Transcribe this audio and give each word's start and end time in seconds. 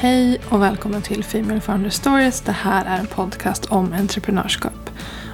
Hej 0.00 0.40
och 0.48 0.62
välkommen 0.62 1.02
till 1.02 1.24
Female 1.24 1.60
Founder 1.60 1.90
Stories. 1.90 2.40
Det 2.40 2.52
här 2.52 2.84
är 2.84 2.98
en 2.98 3.06
podcast 3.06 3.64
om 3.64 3.92
entreprenörskap. 3.92 4.90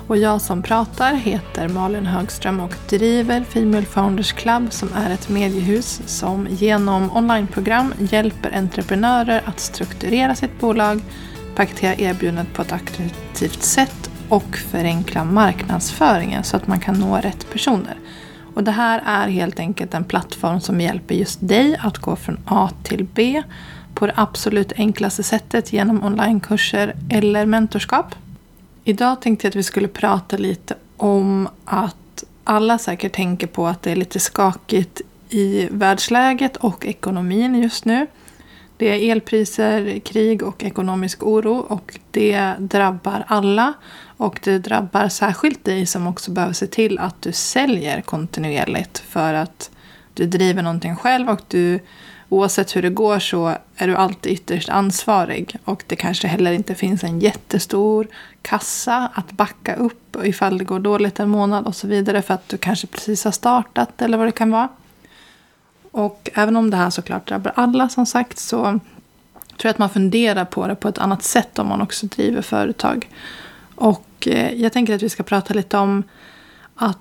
Och 0.07 0.17
jag 0.17 0.41
som 0.41 0.63
pratar 0.63 1.15
heter 1.15 1.69
Malin 1.69 2.07
Högström 2.07 2.61
och 2.61 2.75
driver 2.89 3.45
Female 3.45 3.85
Founders 3.85 4.33
Club 4.33 4.73
som 4.73 4.89
är 4.95 5.11
ett 5.11 5.29
mediehus 5.29 6.03
som 6.07 6.47
genom 6.51 7.17
onlineprogram 7.17 7.95
hjälper 7.99 8.57
entreprenörer 8.57 9.43
att 9.45 9.61
strukturera 9.61 10.35
sitt 10.35 10.61
bolag, 10.61 11.01
paketera 11.57 11.95
erbjudandet 11.95 12.55
på 12.55 12.63
ett 12.63 12.73
attraktivt 12.73 13.63
sätt 13.63 14.11
och 14.29 14.57
förenkla 14.57 15.25
marknadsföringen 15.25 16.45
så 16.45 16.57
att 16.57 16.67
man 16.67 16.81
kan 16.81 17.01
nå 17.01 17.17
rätt 17.17 17.51
personer. 17.53 17.99
Och 18.55 18.65
det 18.65 18.71
här 18.71 19.03
är 19.07 19.29
helt 19.29 19.59
enkelt 19.59 19.95
en 19.95 20.05
plattform 20.05 20.61
som 20.61 20.81
hjälper 20.81 21.15
just 21.15 21.49
dig 21.49 21.77
att 21.81 21.99
gå 21.99 22.17
från 22.17 22.39
A 22.47 22.71
till 22.83 23.07
B 23.15 23.43
på 23.95 24.07
det 24.07 24.13
absolut 24.17 24.73
enklaste 24.77 25.23
sättet 25.23 25.73
genom 25.73 26.05
onlinekurser 26.05 26.95
eller 27.11 27.47
mentorskap. 27.47 28.15
Idag 28.85 29.23
tänkte 29.23 29.47
jag 29.47 29.51
att 29.51 29.57
vi 29.57 29.63
skulle 29.63 29.89
prata 29.89 30.37
lite 30.37 30.75
om 30.97 31.49
att 31.65 32.25
alla 32.45 32.79
säkert 32.79 33.13
tänker 33.13 33.47
på 33.47 33.67
att 33.67 33.83
det 33.83 33.91
är 33.91 33.97
lite 33.97 34.21
skakigt 34.21 35.01
i 35.29 35.69
världsläget 35.71 36.57
och 36.57 36.87
ekonomin 36.87 37.55
just 37.55 37.85
nu. 37.85 38.07
Det 38.77 38.89
är 38.89 39.13
elpriser, 39.13 39.99
krig 39.99 40.43
och 40.43 40.65
ekonomisk 40.65 41.23
oro 41.23 41.55
och 41.55 41.99
det 42.11 42.53
drabbar 42.59 43.25
alla. 43.27 43.73
Och 44.17 44.41
det 44.43 44.59
drabbar 44.59 45.09
särskilt 45.09 45.65
dig 45.65 45.87
som 45.87 46.07
också 46.07 46.31
behöver 46.31 46.55
se 46.55 46.67
till 46.67 46.99
att 46.99 47.23
du 47.23 47.33
säljer 47.33 48.01
kontinuerligt 48.01 48.99
för 48.99 49.35
att 49.35 49.71
du 50.15 50.27
driver 50.27 50.63
någonting 50.63 50.97
själv 50.97 51.29
och 51.29 51.41
du 51.49 51.81
oavsett 52.35 52.77
hur 52.77 52.83
det 52.83 52.91
går 52.91 53.19
så 53.19 53.57
är 53.77 53.89
du 53.89 53.97
alltid 53.97 54.33
ytterst 54.33 54.69
ansvarig. 54.69 55.57
Och 55.65 55.85
det 55.87 55.97
kanske 55.97 56.29
heller 56.29 56.53
inte 56.53 56.75
finns 56.75 57.05
en 57.05 57.21
jättestor 57.21 58.07
kassa 58.43 59.11
att 59.15 59.33
backa 59.33 59.75
upp 59.75 60.17
ifall 60.25 60.59
det 60.59 60.65
går 60.65 60.79
dåligt 60.79 61.21
en 61.21 61.29
månad 61.29 61.67
och 61.67 61.77
så 61.77 61.87
vidare 61.87 62.23
för 62.23 62.35
att 62.35 62.49
du 62.49 62.57
kanske 62.57 62.87
precis 62.87 63.25
har 63.25 63.33
startat 63.33 64.03
eller 64.03 64.19
vad 64.19 64.27
det 64.27 64.33
kan 64.33 64.51
vara. 64.51 64.69
Och 65.91 66.31
även 66.35 66.57
om 66.57 66.71
det 66.71 66.77
här 66.77 66.91
såklart 66.91 67.29
drabbar 67.29 67.53
alla 67.57 67.89
som 67.89 68.07
sagt 68.07 68.39
så 68.39 68.63
tror 68.63 68.81
jag 69.63 69.71
att 69.71 69.79
man 69.79 69.91
funderar 69.91 70.45
på 70.45 70.67
det 70.67 70.75
på 70.75 70.89
ett 70.89 70.99
annat 70.99 71.23
sätt 71.23 71.59
om 71.59 71.67
man 71.67 71.83
också 71.83 72.07
driver 72.07 72.43
företag. 72.43 73.09
Och 73.75 74.29
eh, 74.29 74.53
jag 74.53 74.73
tänker 74.73 74.95
att 74.95 75.03
vi 75.03 75.09
ska 75.09 75.23
prata 75.23 75.55
lite 75.55 75.79
om 75.79 76.03
att 76.75 76.99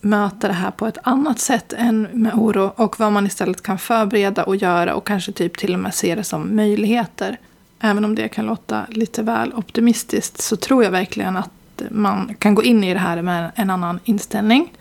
möta 0.00 0.48
det 0.48 0.54
här 0.54 0.70
på 0.70 0.86
ett 0.86 0.98
annat 1.02 1.38
sätt 1.38 1.72
än 1.72 2.02
med 2.02 2.34
oro 2.34 2.72
och 2.76 3.00
vad 3.00 3.12
man 3.12 3.26
istället 3.26 3.62
kan 3.62 3.78
förbereda 3.78 4.44
och 4.44 4.56
göra 4.56 4.94
och 4.94 5.06
kanske 5.06 5.32
typ 5.32 5.58
till 5.58 5.74
och 5.74 5.80
med 5.80 5.94
se 5.94 6.14
det 6.14 6.24
som 6.24 6.56
möjligheter. 6.56 7.38
Även 7.80 8.04
om 8.04 8.14
det 8.14 8.28
kan 8.28 8.46
låta 8.46 8.86
lite 8.88 9.22
väl 9.22 9.52
optimistiskt 9.54 10.42
så 10.42 10.56
tror 10.56 10.84
jag 10.84 10.90
verkligen 10.90 11.36
att 11.36 11.82
man 11.90 12.34
kan 12.38 12.54
gå 12.54 12.62
in 12.62 12.84
i 12.84 12.92
det 12.92 13.00
här 13.00 13.22
med 13.22 13.52
en 13.54 13.70
annan 13.70 14.00
inställning. 14.04 14.72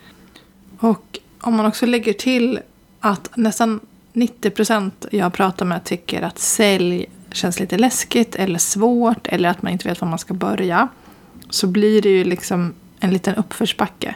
Och 0.79 1.19
om 1.41 1.55
man 1.55 1.65
också 1.65 1.85
lägger 1.85 2.13
till 2.13 2.59
att 2.99 3.29
nästan 3.37 3.79
90 4.13 4.49
procent 4.49 5.05
jag 5.11 5.33
pratar 5.33 5.65
med 5.65 5.83
tycker 5.83 6.21
att 6.21 6.39
sälj 6.39 7.05
känns 7.31 7.59
lite 7.59 7.77
läskigt 7.77 8.35
eller 8.35 8.59
svårt 8.59 9.27
eller 9.27 9.49
att 9.49 9.61
man 9.61 9.71
inte 9.71 9.87
vet 9.87 10.01
var 10.01 10.07
man 10.07 10.19
ska 10.19 10.33
börja. 10.33 10.87
Så 11.49 11.67
blir 11.67 12.01
det 12.01 12.09
ju 12.09 12.23
liksom 12.23 12.73
en 12.99 13.13
liten 13.13 13.35
uppförsbacke. 13.35 14.15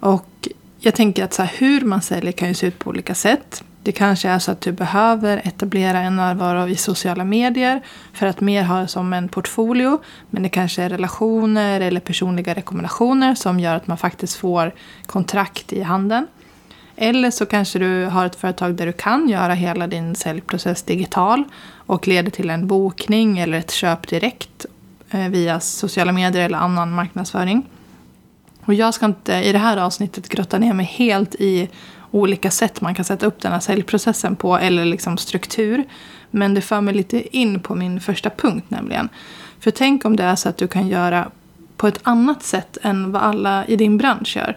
Och 0.00 0.48
jag 0.78 0.94
tänker 0.94 1.24
att 1.24 1.32
så 1.32 1.42
här, 1.42 1.52
hur 1.58 1.80
man 1.80 2.02
säljer 2.02 2.32
kan 2.32 2.48
ju 2.48 2.54
se 2.54 2.66
ut 2.66 2.78
på 2.78 2.90
olika 2.90 3.14
sätt. 3.14 3.64
Det 3.82 3.92
kanske 3.92 4.28
är 4.28 4.38
så 4.38 4.50
att 4.50 4.60
du 4.60 4.72
behöver 4.72 5.40
etablera 5.44 6.00
en 6.00 6.16
närvaro 6.16 6.68
i 6.68 6.76
sociala 6.76 7.24
medier 7.24 7.80
för 8.12 8.26
att 8.26 8.40
mer 8.40 8.62
ha 8.62 8.86
som 8.86 9.12
en 9.12 9.28
portfolio. 9.28 10.00
Men 10.30 10.42
det 10.42 10.48
kanske 10.48 10.82
är 10.82 10.88
relationer 10.88 11.80
eller 11.80 12.00
personliga 12.00 12.54
rekommendationer 12.54 13.34
som 13.34 13.60
gör 13.60 13.74
att 13.74 13.86
man 13.86 13.98
faktiskt 13.98 14.36
får 14.36 14.74
kontrakt 15.06 15.72
i 15.72 15.82
handen. 15.82 16.26
Eller 16.96 17.30
så 17.30 17.46
kanske 17.46 17.78
du 17.78 18.04
har 18.04 18.26
ett 18.26 18.36
företag 18.36 18.74
där 18.74 18.86
du 18.86 18.92
kan 18.92 19.28
göra 19.28 19.54
hela 19.54 19.86
din 19.86 20.14
säljprocess 20.14 20.82
digital 20.82 21.44
och 21.74 22.08
leder 22.08 22.30
till 22.30 22.50
en 22.50 22.66
bokning 22.66 23.38
eller 23.38 23.58
ett 23.58 23.70
köp 23.70 24.08
direkt 24.08 24.66
eh, 25.10 25.28
via 25.28 25.60
sociala 25.60 26.12
medier 26.12 26.44
eller 26.44 26.58
annan 26.58 26.92
marknadsföring. 26.92 27.66
Och 28.64 28.74
jag 28.74 28.94
ska 28.94 29.06
inte 29.06 29.32
i 29.32 29.52
det 29.52 29.58
här 29.58 29.76
avsnittet 29.76 30.28
grotta 30.28 30.58
ner 30.58 30.74
mig 30.74 30.86
helt 30.86 31.34
i 31.34 31.68
olika 32.10 32.50
sätt 32.50 32.80
man 32.80 32.94
kan 32.94 33.04
sätta 33.04 33.26
upp 33.26 33.40
den 33.40 33.52
här 33.52 33.60
säljprocessen 33.60 34.36
på 34.36 34.56
eller 34.56 34.84
liksom 34.84 35.16
struktur. 35.18 35.84
Men 36.30 36.54
det 36.54 36.60
för 36.60 36.80
mig 36.80 36.94
lite 36.94 37.36
in 37.36 37.60
på 37.60 37.74
min 37.74 38.00
första 38.00 38.30
punkt 38.30 38.64
nämligen. 38.68 39.08
För 39.60 39.70
tänk 39.70 40.04
om 40.04 40.16
det 40.16 40.24
är 40.24 40.36
så 40.36 40.48
att 40.48 40.56
du 40.56 40.68
kan 40.68 40.88
göra 40.88 41.30
på 41.76 41.86
ett 41.86 42.00
annat 42.02 42.42
sätt 42.42 42.78
än 42.82 43.12
vad 43.12 43.22
alla 43.22 43.66
i 43.66 43.76
din 43.76 43.98
bransch 43.98 44.36
gör. 44.36 44.56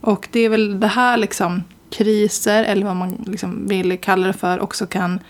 Och 0.00 0.28
det 0.32 0.40
är 0.40 0.48
väl 0.48 0.80
det 0.80 0.86
här 0.86 1.16
liksom 1.16 1.64
kriser, 1.90 2.64
eller 2.64 2.86
vad 2.86 2.96
man 2.96 3.24
liksom 3.26 3.66
vill 3.66 3.98
kalla 3.98 4.26
det 4.26 4.32
för, 4.32 4.60
också 4.60 4.86
kan 4.86 5.20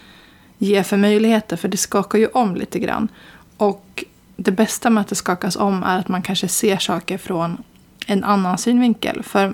ge 0.59 0.83
för 0.83 0.97
möjligheter. 0.97 1.57
För 1.57 1.69
det 1.69 1.77
skakar 1.77 2.19
ju 2.19 2.27
om 2.27 2.57
lite 2.57 2.79
grann. 2.79 3.09
Och 3.57 4.05
det 4.37 4.53
bästa 4.53 4.91
med 4.91 5.01
att 5.01 5.09
det 5.09 5.15
skakas 5.15 5.57
om 5.57 5.83
är 5.83 5.99
att 5.99 6.09
man 6.09 6.23
kanske 6.23 6.49
ser 6.49 6.79
saker 6.79 7.19
från 7.19 7.63
en 8.13 8.25
annan 8.25 8.59
synvinkel. 8.59 9.23
För 9.23 9.53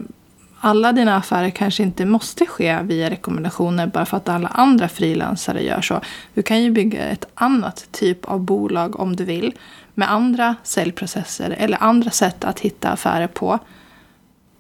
alla 0.61 0.93
dina 0.93 1.17
affärer 1.17 1.51
kanske 1.51 1.83
inte 1.83 2.05
måste 2.05 2.47
ske 2.47 2.83
via 2.83 3.11
rekommendationer 3.11 3.87
bara 3.87 4.07
för 4.07 4.17
att 4.17 4.29
alla 4.29 4.49
andra 4.49 4.89
frilansare 4.89 5.63
gör 5.63 5.81
så. 5.81 6.01
Du 6.35 6.43
kan 6.43 6.63
ju 6.63 6.71
bygga 6.71 7.05
ett 7.05 7.25
annat 7.35 7.89
typ 7.91 8.25
av 8.25 8.41
bolag 8.41 9.01
om 9.01 9.17
du 9.17 9.25
vill 9.25 9.53
med 9.95 10.13
andra 10.13 10.57
säljprocesser 10.63 11.51
eller 11.59 11.83
andra 11.83 12.11
sätt 12.11 12.45
att 12.45 12.61
hitta 12.61 12.89
affärer 12.89 13.27
på. 13.27 13.59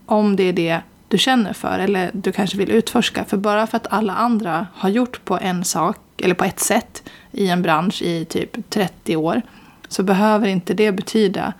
Om 0.06 0.36
det 0.36 0.42
är 0.42 0.52
det 0.52 0.80
du 1.08 1.18
känner 1.18 1.52
för 1.52 1.78
eller 1.78 2.10
du 2.12 2.32
kanske 2.32 2.56
vill 2.58 2.70
utforska. 2.70 3.24
För 3.24 3.36
bara 3.36 3.66
för 3.66 3.76
att 3.76 3.86
alla 3.90 4.14
andra 4.14 4.66
har 4.74 4.88
gjort 4.88 5.24
på 5.24 5.38
en 5.38 5.64
sak 5.64 5.98
eller 6.22 6.34
på 6.34 6.44
ett 6.44 6.60
sätt 6.60 7.02
i 7.32 7.48
en 7.48 7.62
bransch 7.62 8.02
i 8.02 8.24
typ 8.24 8.70
30 8.70 9.16
år 9.16 9.42
så 9.88 10.02
behöver 10.02 10.48
inte 10.48 10.74
det 10.74 10.92
betyda 10.92 11.52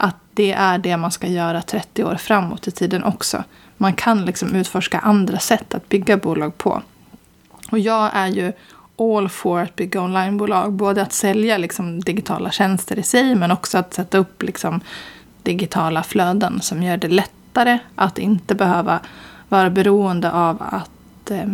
att 0.00 0.16
det 0.34 0.52
är 0.52 0.78
det 0.78 0.96
man 0.96 1.10
ska 1.10 1.26
göra 1.26 1.62
30 1.62 2.04
år 2.04 2.14
framåt 2.14 2.68
i 2.68 2.70
tiden 2.70 3.04
också. 3.04 3.44
Man 3.76 3.92
kan 3.92 4.24
liksom 4.24 4.54
utforska 4.54 4.98
andra 4.98 5.38
sätt 5.38 5.74
att 5.74 5.88
bygga 5.88 6.16
bolag 6.16 6.58
på. 6.58 6.82
Och 7.70 7.78
jag 7.78 8.10
är 8.12 8.26
ju 8.26 8.52
all 8.98 9.28
for 9.28 9.60
att 9.60 9.76
bygga 9.76 10.00
onlinebolag. 10.00 10.72
Både 10.72 11.02
att 11.02 11.12
sälja 11.12 11.58
liksom 11.58 12.00
digitala 12.00 12.50
tjänster 12.50 12.98
i 12.98 13.02
sig 13.02 13.34
men 13.34 13.50
också 13.50 13.78
att 13.78 13.94
sätta 13.94 14.18
upp 14.18 14.42
liksom 14.42 14.80
digitala 15.42 16.02
flöden 16.02 16.60
som 16.60 16.82
gör 16.82 16.96
det 16.96 17.08
lättare 17.08 17.78
att 17.94 18.18
inte 18.18 18.54
behöva 18.54 19.00
vara 19.48 19.70
beroende 19.70 20.32
av 20.32 20.62
att 20.70 21.30
eh, 21.30 21.52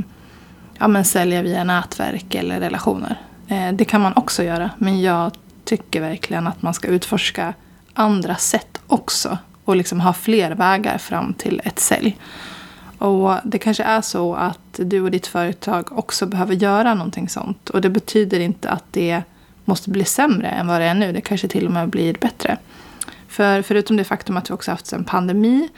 ja, 0.78 0.89
men 0.89 1.05
sälja 1.05 1.43
via 1.43 1.65
nätverk 1.65 2.34
eller 2.34 2.61
relationer. 2.61 3.21
Eh, 3.49 3.73
det 3.73 3.84
kan 3.84 4.01
man 4.01 4.13
också 4.17 4.43
göra 4.43 4.71
men 4.78 5.01
jag 5.03 5.33
tycker 5.65 6.01
verkligen 6.01 6.47
att 6.47 6.63
man 6.63 6.75
ska 6.75 6.89
utforska 6.89 7.55
andra 7.97 8.37
sätt 8.37 8.81
också. 8.87 9.39
Och 9.65 9.77
liksom 9.77 10.01
ha 10.01 10.12
fler 10.12 10.51
vägar 10.51 10.99
fram 10.99 11.34
till 11.34 11.61
ett 11.65 11.79
sälj. 11.79 12.17
Och 12.99 13.34
det 13.45 13.59
kanske 13.59 13.83
är 13.83 14.01
så 14.01 14.34
att 14.34 14.59
du 14.77 15.01
och 15.01 15.11
ditt 15.11 15.27
företag 15.27 15.99
också 15.99 16.27
behöver 16.27 16.55
göra 16.55 16.95
någonting 16.95 17.29
sånt. 17.29 17.71
Och 17.71 17.81
det 17.81 17.91
betyder 17.91 18.41
inte 18.41 18.71
att 18.71 18.84
det 18.91 19.23
måste 19.65 19.91
bli 19.91 20.05
sämre 20.05 20.49
än 20.49 20.67
vad 20.67 20.81
det 20.81 20.84
är 20.84 20.95
nu. 20.95 21.12
Det 21.12 21.21
kanske 21.21 21.49
till 21.49 21.67
och 21.67 21.73
med 21.73 21.89
blir 21.89 22.15
bättre. 22.21 22.59
För 23.29 23.62
förutom 23.62 23.97
det 23.97 24.05
faktum 24.05 24.37
att 24.37 24.51
vi 24.51 24.55
också 24.55 24.71
haft 24.71 24.93
en 24.93 25.05
pandemi 25.05 25.69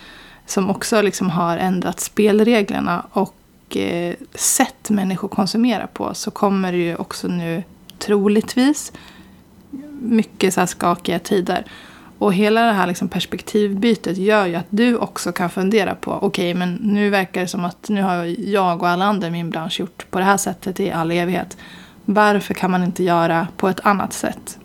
som 0.47 0.71
också 0.71 1.03
liksom 1.03 1.31
har 1.31 1.56
ändrat 1.56 2.00
spelreglerna 2.00 3.06
och 3.11 3.77
eh, 3.77 4.15
sätt 4.35 4.91
människor 4.91 5.29
konsumera 5.29 5.87
på 5.87 6.15
så 6.15 6.31
kommer 6.31 6.73
det 6.73 6.79
ju 6.79 6.97
också 6.97 7.29
nu 7.29 7.62
troligtvis 7.99 8.93
mycket 10.00 10.55
så 10.55 10.61
här 10.61 10.67
skakiga 10.67 11.19
tider. 11.19 11.65
Och 12.19 12.35
hela 12.35 12.61
det 12.61 12.73
här 12.73 12.87
liksom 12.87 13.09
perspektivbytet 13.09 14.17
gör 14.17 14.47
ju 14.47 14.55
att 14.55 14.67
du 14.70 14.97
också 14.97 15.32
kan 15.32 15.50
fundera 15.50 15.94
på, 15.94 16.12
okej 16.12 16.26
okay, 16.26 16.55
men 16.55 16.75
nu 16.75 17.11
verkar 17.11 17.41
det 17.41 17.49
som 17.49 17.65
att 17.65 17.88
nu 17.88 18.03
har 18.03 18.25
jag 18.38 18.82
och 18.82 18.88
alla 18.88 19.05
andra 19.05 19.29
i 19.29 19.31
min 19.31 19.50
bransch 19.50 19.81
gjort 19.81 20.11
på 20.11 20.19
det 20.19 20.25
här 20.25 20.37
sättet 20.37 20.81
i 20.81 20.91
all 20.91 21.11
evighet. 21.11 21.56
Varför 22.05 22.55
kan 22.55 22.70
man 22.70 22.85
inte 22.85 23.05
göra 23.05 23.49
på 23.56 23.69
ett 23.69 23.81
annat 23.81 24.12
sätt? 24.12 24.59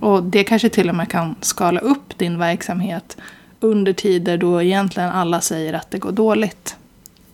Och 0.00 0.22
det 0.22 0.44
kanske 0.44 0.68
till 0.68 0.88
och 0.88 0.94
med 0.94 1.08
kan 1.08 1.34
skala 1.40 1.80
upp 1.80 2.18
din 2.18 2.38
verksamhet 2.38 3.16
under 3.60 3.92
tider 3.92 4.38
då 4.38 4.62
egentligen 4.62 5.10
alla 5.10 5.40
säger 5.40 5.72
att 5.72 5.90
det 5.90 5.98
går 5.98 6.12
dåligt. 6.12 6.76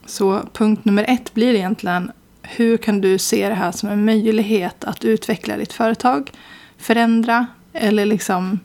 Så 0.07 0.41
punkt 0.53 0.85
nummer 0.85 1.05
ett 1.09 1.35
blir 1.35 1.55
egentligen 1.55 2.13
hur 2.43 2.77
kan 2.77 3.01
du 3.01 3.19
se 3.19 3.49
det 3.49 3.55
här 3.55 3.73
som 3.73 3.89
en 3.89 4.05
möjlighet 4.05 4.85
att 4.85 5.05
utveckla 5.05 5.57
ditt 5.57 5.73
företag, 5.73 6.31
förändra 6.79 7.47
eller 7.73 8.07
liksom 8.07 8.59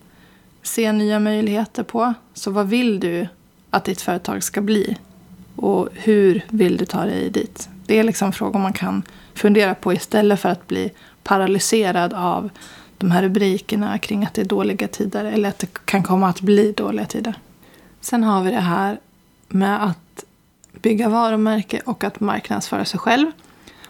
se 0.68 0.92
nya 0.92 1.20
möjligheter 1.20 1.84
på. 1.84 2.14
Så 2.34 2.52
vad 2.52 2.68
vill 2.68 3.00
du 3.00 3.28
att 3.70 3.86
ditt 3.86 4.02
företag 4.02 4.44
ska 4.44 4.62
bli? 4.62 4.98
Och 5.56 5.90
hur 5.94 6.46
vill 6.50 6.78
du 6.78 6.86
ta 6.86 7.06
dig 7.06 7.30
dit? 7.30 7.70
Det 7.86 8.00
är 8.00 8.04
liksom 8.04 8.34
frågor 8.34 8.60
man 8.60 8.74
kan 8.74 9.04
fundera 9.34 9.76
på 9.76 9.94
istället 9.94 10.40
för 10.40 10.50
att 10.50 10.68
bli 10.68 10.92
paralyserad 11.24 12.14
av 12.14 12.50
de 12.98 13.12
här 13.12 13.22
rubrikerna 13.24 13.98
kring 13.98 14.26
att 14.26 14.34
det 14.34 14.42
är 14.42 14.46
dåliga 14.46 14.88
tider 14.88 15.26
eller 15.26 15.50
att 15.50 15.60
det 15.60 15.86
kan 15.86 16.04
komma 16.04 16.30
att 16.30 16.42
bli 16.42 16.72
dåliga 16.72 17.06
tider. 17.06 17.34
Sen 18.02 18.24
har 18.24 18.44
vi 18.44 18.52
det 18.52 18.60
här 18.60 19.00
med 19.48 19.84
att 19.84 20.24
bygga 20.72 21.10
varumärke 21.10 21.82
och 21.86 22.04
att 22.04 22.20
marknadsföra 22.20 22.86
sig 22.86 23.00
själv. 23.00 23.32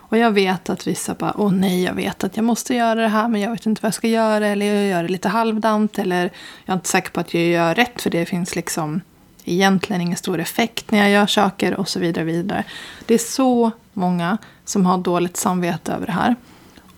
Och 0.10 0.18
jag 0.18 0.32
vet 0.32 0.70
att 0.70 0.88
vissa 0.88 1.14
bara, 1.14 1.34
åh 1.38 1.52
nej, 1.52 1.84
jag 1.84 1.94
vet 1.94 2.24
att 2.24 2.36
jag 2.36 2.46
måste 2.46 2.76
göra 2.76 3.02
det 3.02 3.08
här 3.08 3.28
men 3.28 3.42
jag 3.42 3.52
vet 3.52 3.66
inte 3.66 3.82
vad 3.82 3.88
jag 3.88 3.94
ska 3.94 4.08
göra 4.08 4.48
eller 4.48 4.66
jag 4.66 4.86
gör 4.86 5.04
det 5.04 5.10
lite 5.10 5.30
halvdant 5.30 6.00
eller 6.00 6.32
jag 6.66 6.74
är 6.74 6.78
inte 6.78 6.90
säker 6.90 7.12
på 7.12 7.20
att 7.20 7.34
jag 7.34 7.44
gör 7.44 7.76
rätt 7.76 8.02
för 8.02 8.10
det 8.10 8.26
finns 8.26 8.56
liksom 8.56 9.02
egentligen 9.46 10.02
ingen 10.02 10.18
stor 10.18 10.40
effekt 10.40 10.92
när 10.92 11.00
jag 11.00 11.10
gör 11.10 11.28
saker 11.28 11.74
och 11.74 11.90
så 11.90 12.00
vidare. 12.00 12.24
vidare. 12.24 12.64
Det 13.06 13.14
är 13.14 13.18
så 13.18 13.72
många 13.94 14.38
som 14.66 14.86
har 14.86 14.98
dåligt 14.98 15.38
samvete 15.38 15.94
över 15.94 16.06
det 16.06 16.12
här. 16.12 16.36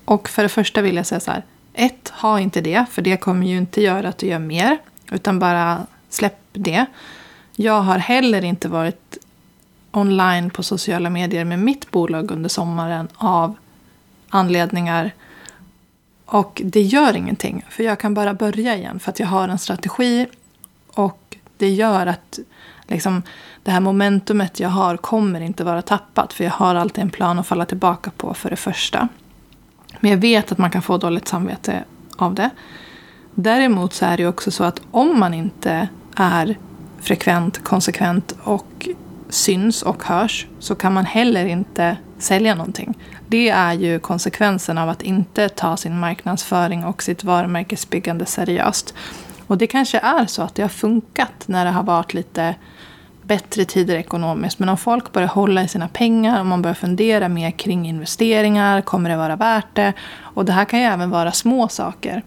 Och 0.05 0.29
för 0.29 0.43
det 0.43 0.49
första 0.49 0.81
vill 0.81 0.95
jag 0.95 1.05
säga 1.05 1.19
så 1.19 1.31
här, 1.31 1.43
ett, 1.73 2.09
ha 2.09 2.39
inte 2.39 2.61
det, 2.61 2.85
för 2.91 3.01
det 3.01 3.17
kommer 3.17 3.47
ju 3.47 3.57
inte 3.57 3.81
göra 3.81 4.09
att 4.09 4.17
du 4.17 4.27
gör 4.27 4.39
mer, 4.39 4.77
utan 5.11 5.39
bara 5.39 5.87
släpp 6.09 6.39
det. 6.53 6.85
Jag 7.55 7.81
har 7.81 7.97
heller 7.97 8.43
inte 8.43 8.67
varit 8.67 9.17
online 9.91 10.49
på 10.49 10.63
sociala 10.63 11.09
medier 11.09 11.45
med 11.45 11.59
mitt 11.59 11.91
bolag 11.91 12.31
under 12.31 12.49
sommaren 12.49 13.07
av 13.15 13.55
anledningar. 14.29 15.11
Och 16.25 16.61
det 16.65 16.81
gör 16.81 17.15
ingenting, 17.15 17.65
för 17.69 17.83
jag 17.83 17.99
kan 17.99 18.13
bara 18.13 18.33
börja 18.33 18.75
igen 18.75 18.99
för 18.99 19.11
att 19.11 19.19
jag 19.19 19.27
har 19.27 19.47
en 19.47 19.57
strategi 19.57 20.27
och 20.93 21.37
det 21.57 21.69
gör 21.69 22.05
att 22.05 22.39
liksom, 22.87 23.23
det 23.63 23.71
här 23.71 23.79
momentumet 23.79 24.59
jag 24.59 24.69
har 24.69 24.97
kommer 24.97 25.41
inte 25.41 25.63
vara 25.63 25.81
tappat 25.81 26.33
för 26.33 26.43
jag 26.43 26.51
har 26.51 26.75
alltid 26.75 27.03
en 27.03 27.09
plan 27.09 27.39
att 27.39 27.47
falla 27.47 27.65
tillbaka 27.65 28.11
på 28.17 28.33
för 28.33 28.49
det 28.49 28.55
första. 28.55 29.07
Men 29.99 30.11
jag 30.11 30.17
vet 30.17 30.51
att 30.51 30.57
man 30.57 30.71
kan 30.71 30.81
få 30.81 30.97
dåligt 30.97 31.27
samvete 31.27 31.83
av 32.17 32.35
det. 32.35 32.49
Däremot 33.35 33.93
så 33.93 34.05
är 34.05 34.17
det 34.17 34.27
också 34.27 34.51
så 34.51 34.63
att 34.63 34.81
om 34.91 35.19
man 35.19 35.33
inte 35.33 35.87
är 36.15 36.57
frekvent, 36.99 37.63
konsekvent 37.63 38.35
och 38.43 38.87
syns 39.29 39.81
och 39.81 40.03
hörs 40.03 40.47
så 40.59 40.75
kan 40.75 40.93
man 40.93 41.05
heller 41.05 41.45
inte 41.45 41.97
sälja 42.17 42.55
någonting. 42.55 42.97
Det 43.27 43.49
är 43.49 43.73
ju 43.73 43.99
konsekvensen 43.99 44.77
av 44.77 44.89
att 44.89 45.01
inte 45.01 45.49
ta 45.49 45.77
sin 45.77 45.99
marknadsföring 45.99 46.85
och 46.85 47.03
sitt 47.03 47.23
varumärkesbyggande 47.23 48.25
seriöst. 48.25 48.93
Och 49.47 49.57
det 49.57 49.67
kanske 49.67 49.99
är 49.99 50.25
så 50.25 50.41
att 50.41 50.55
det 50.55 50.61
har 50.61 50.69
funkat 50.69 51.43
när 51.45 51.65
det 51.65 51.71
har 51.71 51.83
varit 51.83 52.13
lite 52.13 52.55
bättre 53.23 53.65
tider 53.65 53.95
ekonomiskt. 53.95 54.59
Men 54.59 54.69
om 54.69 54.77
folk 54.77 55.11
börjar 55.11 55.27
hålla 55.27 55.63
i 55.63 55.67
sina 55.67 55.87
pengar, 55.87 56.41
om 56.41 56.47
man 56.47 56.61
börjar 56.61 56.75
fundera 56.75 57.29
mer 57.29 57.51
kring 57.51 57.87
investeringar, 57.87 58.81
kommer 58.81 59.09
det 59.09 59.17
vara 59.17 59.35
värt 59.35 59.75
det? 59.75 59.93
Och 60.19 60.45
det 60.45 60.51
här 60.51 60.65
kan 60.65 60.79
ju 60.79 60.85
även 60.85 61.09
vara 61.09 61.31
små 61.31 61.67
saker. 61.67 62.23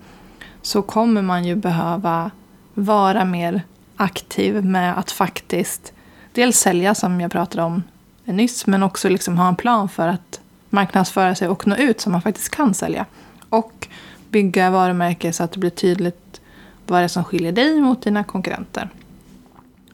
Så 0.63 0.83
kommer 0.83 1.23
man 1.23 1.45
ju 1.45 1.57
behöva 1.57 2.31
vara 2.75 3.25
mer 3.25 3.63
aktiv 3.97 4.65
med 4.65 4.99
att 4.99 5.11
faktiskt 5.11 5.93
dels 6.33 6.59
sälja 6.59 6.95
som 6.95 7.21
jag 7.21 7.31
pratade 7.33 7.63
om 7.63 7.83
nyss, 8.25 8.67
men 8.67 8.83
också 8.83 9.09
liksom 9.09 9.39
ha 9.39 9.49
en 9.49 9.57
plan 9.57 9.89
för 9.89 10.09
att 10.09 10.41
marknadsföra 10.71 11.35
sig 11.35 11.49
och 11.49 11.67
nå 11.67 11.77
ut 11.77 12.01
så 12.01 12.11
man 12.11 12.23
faktiskt 12.23 12.49
kan 12.49 12.75
sälja. 12.75 13.07
Och 13.49 13.89
bygga 14.31 14.71
varumärke 14.71 15.33
så 15.33 15.43
att 15.43 15.53
det 15.53 15.59
blir 15.59 15.71
tydligt 15.71 16.41
vad 16.87 17.01
det 17.01 17.05
är 17.05 17.09
som 17.09 17.25
skiljer 17.25 17.53
dig 17.53 17.81
mot 17.81 18.03
dina 18.03 18.25
konkurrenter. 18.25 18.89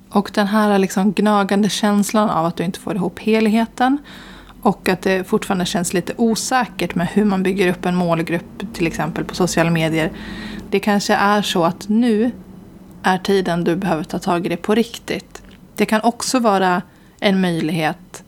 Och 0.09 0.31
den 0.35 0.47
här 0.47 0.79
liksom 0.79 1.13
gnagande 1.13 1.69
känslan 1.69 2.31
av 2.31 2.47
att 2.47 2.57
du 2.57 2.65
inte 2.65 2.81
får 2.81 2.97
ihop 2.97 3.19
helheten 3.19 3.99
och 4.63 4.89
att 4.89 5.03
det 5.03 5.25
fortfarande 5.29 5.67
känns 5.67 5.93
lite 5.93 6.13
osäkert 6.17 6.95
med 6.95 7.07
hur 7.07 7.25
man 7.25 7.43
bygger 7.43 7.69
upp 7.69 7.87
en 7.87 7.97
målgrupp 7.97 8.75
till 8.75 8.87
exempel 8.87 9.25
på 9.25 9.35
sociala 9.35 9.71
medier. 9.71 10.13
Det 10.71 10.81
kanske 10.81 11.15
är 11.15 11.43
så 11.43 11.65
att 11.65 11.89
nu 11.89 12.31
är 13.03 13.19
tiden 13.19 13.65
du 13.65 13.77
behöver 13.77 14.05
ta 14.05 14.19
tag 14.19 14.47
i 14.47 14.49
det 14.49 14.57
på 14.57 14.75
riktigt. 14.75 15.43
Det 15.77 15.87
kan 15.87 16.01
också 16.01 16.39
vara 16.39 16.83
en 17.21 17.41
möjlighet 17.41 18.23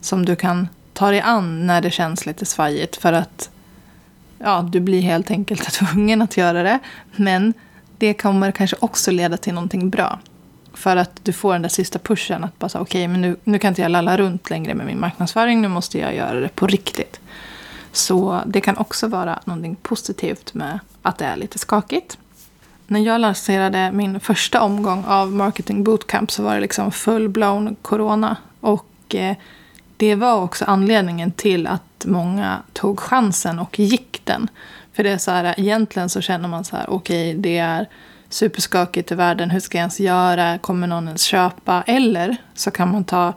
som 0.00 0.24
du 0.24 0.36
kan 0.36 0.68
ta 0.92 1.10
dig 1.10 1.20
an 1.20 1.66
när 1.66 1.80
det 1.80 1.90
känns 1.90 2.26
lite 2.26 2.44
svajigt 2.44 2.96
för 2.96 3.12
att 3.12 3.50
ja, 4.38 4.68
du 4.72 4.80
blir 4.80 5.00
helt 5.00 5.30
enkelt 5.30 5.72
tvungen 5.72 6.22
att 6.22 6.36
göra 6.36 6.62
det. 6.62 6.78
Men 7.16 7.54
det 7.98 8.14
kommer 8.14 8.50
kanske 8.50 8.76
också 8.80 9.10
leda 9.10 9.36
till 9.36 9.54
någonting 9.54 9.90
bra. 9.90 10.18
För 10.74 10.96
att 10.96 11.20
du 11.22 11.32
får 11.32 11.52
den 11.52 11.62
där 11.62 11.68
sista 11.68 11.98
pushen 11.98 12.44
att 12.44 12.58
bara 12.58 12.68
säga 12.68 12.82
okej, 12.82 13.00
okay, 13.00 13.08
men 13.08 13.20
nu, 13.20 13.36
nu 13.44 13.58
kan 13.58 13.68
inte 13.68 13.82
jag 13.82 13.90
lalla 13.90 14.16
runt 14.16 14.50
längre 14.50 14.74
med 14.74 14.86
min 14.86 15.00
marknadsföring, 15.00 15.60
nu 15.62 15.68
måste 15.68 15.98
jag 15.98 16.14
göra 16.14 16.40
det 16.40 16.48
på 16.48 16.66
riktigt. 16.66 17.20
Så 17.92 18.42
det 18.46 18.60
kan 18.60 18.76
också 18.76 19.08
vara 19.08 19.40
någonting 19.44 19.76
positivt 19.76 20.54
med 20.54 20.78
att 21.02 21.18
det 21.18 21.24
är 21.24 21.36
lite 21.36 21.58
skakigt. 21.58 22.18
När 22.90 23.00
jag 23.00 23.20
lanserade 23.20 23.92
min 23.92 24.20
första 24.20 24.62
omgång 24.62 25.04
av 25.04 25.32
Marketing 25.32 25.84
Bootcamp 25.84 26.30
så 26.30 26.42
var 26.42 26.54
det 26.54 26.60
liksom 26.60 26.90
full-blown 26.90 27.76
corona. 27.82 28.36
Och 28.60 29.14
eh, 29.14 29.36
det 29.96 30.14
var 30.14 30.42
också 30.42 30.64
anledningen 30.64 31.32
till 31.32 31.66
att 31.66 32.04
många 32.06 32.62
tog 32.72 33.00
chansen 33.00 33.58
och 33.58 33.78
gick 33.78 34.20
den. 34.24 34.48
För 34.92 35.04
det 35.04 35.10
är 35.10 35.18
så 35.18 35.30
här, 35.30 35.54
egentligen 35.60 36.08
så 36.08 36.20
känner 36.20 36.48
man 36.48 36.64
så 36.64 36.76
här, 36.76 36.90
okej, 36.90 37.30
okay, 37.30 37.40
det 37.42 37.58
är 37.58 37.86
superskakigt 38.28 39.12
i 39.12 39.14
världen. 39.14 39.50
Hur 39.50 39.60
ska 39.60 39.78
jag 39.78 39.82
ens 39.82 40.00
göra? 40.00 40.58
Kommer 40.58 40.86
någon 40.86 41.06
ens 41.06 41.22
köpa? 41.22 41.82
Eller 41.86 42.36
så 42.54 42.70
kan 42.70 42.92
man 42.92 43.04
ta 43.04 43.32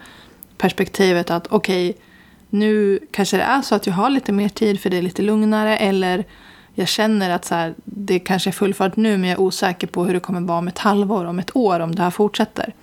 perspektivet 0.58 1.32
att 1.32 1.48
okej, 1.48 1.90
okay, 1.90 2.02
nu 2.50 3.00
kanske 3.12 3.38
det 3.38 3.44
är 3.44 3.62
så 3.62 3.76
att 3.76 3.88
jag 3.88 3.94
har 3.94 4.10
lite 4.10 4.32
mer 4.32 4.50
tid 4.50 4.80
för 4.80 4.90
det 4.90 4.98
är 4.98 5.02
lite 5.02 5.22
lugnare. 5.22 5.78
Eller 5.78 6.26
jag 6.74 6.88
känner 6.88 7.30
att 7.30 7.46
så 7.46 7.56
här, 7.56 7.74
det 7.86 8.20
kanske 8.20 8.50
är 8.50 8.52
full 8.52 8.74
fart 8.74 8.96
nu 8.96 9.18
men 9.18 9.30
jag 9.30 9.38
är 9.38 9.42
osäker 9.42 9.88
på 9.88 10.06
hur 10.06 10.14
det 10.14 10.20
kommer 10.20 10.42
vara 10.42 10.58
om 10.58 10.68
ett 10.68 10.80
halvår, 10.80 11.26
om 11.26 11.40
ett 11.40 11.56
år, 11.56 11.80
om 11.80 11.96
det 11.96 12.02
här 12.02 12.12
fortsätter. 12.12 12.74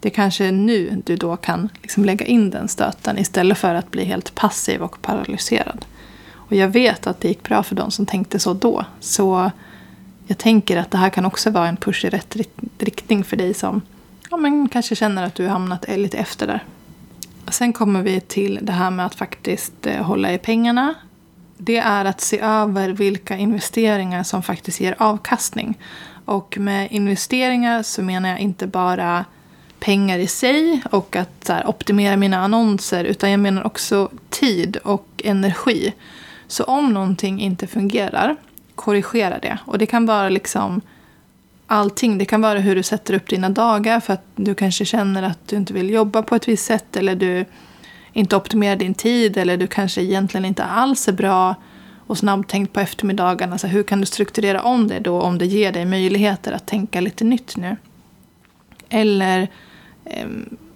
Det 0.00 0.10
kanske 0.10 0.44
är 0.44 0.52
nu 0.52 1.02
du 1.06 1.16
då 1.16 1.36
kan 1.36 1.68
liksom 1.82 2.04
lägga 2.04 2.26
in 2.26 2.50
den 2.50 2.68
stöten 2.68 3.18
istället 3.18 3.58
för 3.58 3.74
att 3.74 3.90
bli 3.90 4.04
helt 4.04 4.34
passiv 4.34 4.82
och 4.82 5.02
paralyserad. 5.02 5.84
Och 6.34 6.56
jag 6.56 6.68
vet 6.68 7.06
att 7.06 7.20
det 7.20 7.28
gick 7.28 7.42
bra 7.42 7.62
för 7.62 7.74
de 7.74 7.90
som 7.90 8.06
tänkte 8.06 8.38
så 8.38 8.54
då. 8.54 8.84
Så 9.00 9.50
jag 10.26 10.38
tänker 10.38 10.76
att 10.76 10.90
det 10.90 10.98
här 10.98 11.10
kan 11.10 11.24
också 11.24 11.50
vara 11.50 11.68
en 11.68 11.76
push 11.76 12.04
i 12.04 12.08
rätt 12.08 12.36
riktning 12.78 13.24
för 13.24 13.36
dig 13.36 13.54
som 13.54 13.82
ja, 14.30 14.36
men 14.36 14.68
kanske 14.68 14.96
känner 14.96 15.22
att 15.22 15.34
du 15.34 15.42
har 15.42 15.50
hamnat 15.50 15.84
lite 15.88 16.18
efter 16.18 16.46
där. 16.46 16.64
Sen 17.50 17.72
kommer 17.72 18.02
vi 18.02 18.20
till 18.20 18.58
det 18.62 18.72
här 18.72 18.90
med 18.90 19.06
att 19.06 19.14
faktiskt 19.14 19.86
eh, 19.86 20.02
hålla 20.02 20.32
i 20.32 20.38
pengarna. 20.38 20.94
Det 21.58 21.78
är 21.78 22.04
att 22.04 22.20
se 22.20 22.40
över 22.40 22.88
vilka 22.88 23.36
investeringar 23.36 24.22
som 24.22 24.42
faktiskt 24.42 24.80
ger 24.80 24.94
avkastning. 24.98 25.78
Och 26.24 26.58
med 26.58 26.88
investeringar 26.90 27.82
så 27.82 28.02
menar 28.02 28.28
jag 28.28 28.38
inte 28.38 28.66
bara 28.66 29.24
pengar 29.80 30.18
i 30.18 30.26
sig 30.26 30.82
och 30.90 31.16
att 31.16 31.48
här, 31.48 31.68
optimera 31.68 32.16
mina 32.16 32.38
annonser 32.38 33.04
utan 33.04 33.30
jag 33.30 33.40
menar 33.40 33.66
också 33.66 34.10
tid 34.30 34.76
och 34.76 35.08
energi. 35.24 35.94
Så 36.46 36.64
om 36.64 36.92
någonting 36.92 37.40
inte 37.40 37.66
fungerar 37.66 38.36
korrigera 38.78 39.38
det. 39.38 39.58
Och 39.64 39.78
det 39.78 39.86
kan 39.86 40.06
vara 40.06 40.28
liksom 40.28 40.80
allting. 41.66 42.18
Det 42.18 42.24
kan 42.24 42.40
vara 42.40 42.58
hur 42.58 42.74
du 42.74 42.82
sätter 42.82 43.14
upp 43.14 43.28
dina 43.28 43.48
dagar 43.48 44.00
för 44.00 44.12
att 44.12 44.24
du 44.36 44.54
kanske 44.54 44.84
känner 44.84 45.22
att 45.22 45.48
du 45.48 45.56
inte 45.56 45.72
vill 45.72 45.90
jobba 45.90 46.22
på 46.22 46.34
ett 46.34 46.48
visst 46.48 46.64
sätt 46.64 46.96
eller 46.96 47.14
du 47.14 47.44
inte 48.18 48.36
optimerar 48.36 48.76
din 48.76 48.94
tid 48.94 49.36
eller 49.36 49.56
du 49.56 49.66
kanske 49.66 50.02
egentligen 50.02 50.44
inte 50.44 50.64
alls 50.64 51.08
är 51.08 51.12
bra 51.12 51.54
och 52.06 52.18
snabbtänkt 52.18 52.72
på 52.72 52.80
eftermiddagarna. 52.80 53.58
Så 53.58 53.66
hur 53.66 53.82
kan 53.82 54.00
du 54.00 54.06
strukturera 54.06 54.62
om 54.62 54.88
det 54.88 54.98
då 54.98 55.20
om 55.20 55.38
det 55.38 55.46
ger 55.46 55.72
dig 55.72 55.84
möjligheter 55.84 56.52
att 56.52 56.66
tänka 56.66 57.00
lite 57.00 57.24
nytt 57.24 57.56
nu? 57.56 57.76
Eller 58.88 59.48
eh, 60.04 60.26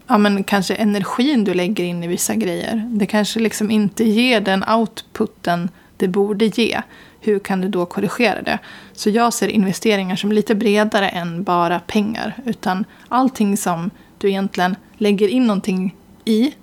ja, 0.06 0.18
men 0.18 0.44
kanske 0.44 0.74
energin 0.74 1.44
du 1.44 1.54
lägger 1.54 1.84
in 1.84 2.04
i 2.04 2.06
vissa 2.06 2.34
grejer. 2.34 2.88
Det 2.90 3.06
kanske 3.06 3.40
liksom 3.40 3.70
inte 3.70 4.04
ger 4.04 4.40
den 4.40 4.64
outputen 4.68 5.68
det 5.96 6.08
borde 6.08 6.44
ge 6.44 6.82
hur 7.20 7.38
kan 7.38 7.60
du 7.60 7.68
då 7.68 7.86
korrigera 7.86 8.42
det? 8.42 8.58
Så 8.92 9.10
jag 9.10 9.32
ser 9.32 9.48
investeringar 9.48 10.16
som 10.16 10.32
lite 10.32 10.54
bredare 10.54 11.08
än 11.08 11.42
bara 11.42 11.80
pengar. 11.80 12.34
Utan 12.44 12.84
allting 13.08 13.56
som 13.56 13.90
du 14.18 14.28
egentligen 14.28 14.76
lägger 14.98 15.28
in 15.28 15.46
någonting 15.46 15.96
i 16.24 16.54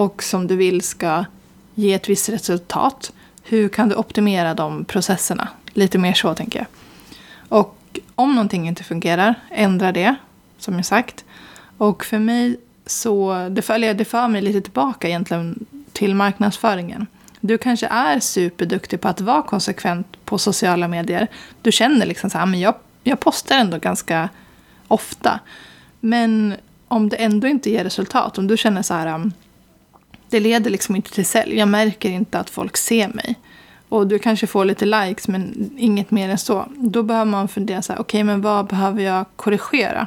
och 0.00 0.22
som 0.22 0.46
du 0.46 0.56
vill 0.56 0.82
ska 0.82 1.24
ge 1.74 1.94
ett 1.94 2.08
visst 2.08 2.28
resultat. 2.28 3.12
Hur 3.42 3.68
kan 3.68 3.88
du 3.88 3.94
optimera 3.94 4.54
de 4.54 4.84
processerna? 4.84 5.48
Lite 5.72 5.98
mer 5.98 6.12
så 6.12 6.34
tänker 6.34 6.58
jag. 6.58 6.66
Och 7.48 7.98
om 8.14 8.34
någonting 8.34 8.68
inte 8.68 8.84
fungerar, 8.84 9.34
ändra 9.50 9.92
det, 9.92 10.14
som 10.58 10.74
jag 10.74 10.86
sagt. 10.86 11.24
Och 11.78 12.04
för 12.04 12.18
mig 12.18 12.56
så, 12.86 13.48
det 13.50 13.62
för, 13.62 13.94
det 13.94 14.04
för 14.04 14.28
mig 14.28 14.42
lite 14.42 14.60
tillbaka 14.60 15.08
egentligen 15.08 15.66
till 15.92 16.14
marknadsföringen. 16.14 17.06
Du 17.40 17.58
kanske 17.58 17.86
är 17.86 18.20
superduktig 18.20 19.00
på 19.00 19.08
att 19.08 19.20
vara 19.20 19.42
konsekvent 19.42 20.24
på 20.24 20.38
sociala 20.38 20.88
medier. 20.88 21.26
Du 21.62 21.72
känner 21.72 22.06
liksom 22.06 22.30
så 22.30 22.38
här, 22.38 22.42
ah, 22.42 22.46
men 22.46 22.60
jag, 22.60 22.74
jag 23.02 23.20
postar 23.20 23.56
ändå 23.56 23.78
ganska 23.78 24.28
ofta. 24.88 25.40
Men 26.00 26.54
om 26.88 27.08
det 27.08 27.16
ändå 27.16 27.48
inte 27.48 27.70
ger 27.70 27.84
resultat, 27.84 28.38
om 28.38 28.46
du 28.46 28.56
känner 28.56 28.82
så 28.82 28.94
här, 28.94 29.06
ah, 29.06 29.30
det 30.30 30.40
leder 30.40 30.70
liksom 30.70 30.96
inte 30.96 31.10
till 31.12 31.26
sälj. 31.26 31.58
Jag 31.58 31.68
märker 31.68 32.10
inte 32.10 32.38
att 32.38 32.50
folk 32.50 32.76
ser 32.76 33.08
mig. 33.08 33.34
Och 33.88 34.06
du 34.06 34.18
kanske 34.18 34.46
får 34.46 34.64
lite 34.64 34.84
likes 34.84 35.28
men 35.28 35.70
inget 35.78 36.10
mer 36.10 36.28
än 36.28 36.38
så. 36.38 36.66
Då 36.76 37.02
behöver 37.02 37.30
man 37.30 37.48
fundera 37.48 37.82
så 37.82 37.92
här, 37.92 38.00
okej 38.00 38.18
okay, 38.18 38.24
men 38.24 38.40
vad 38.40 38.66
behöver 38.66 39.02
jag 39.02 39.26
korrigera? 39.36 40.06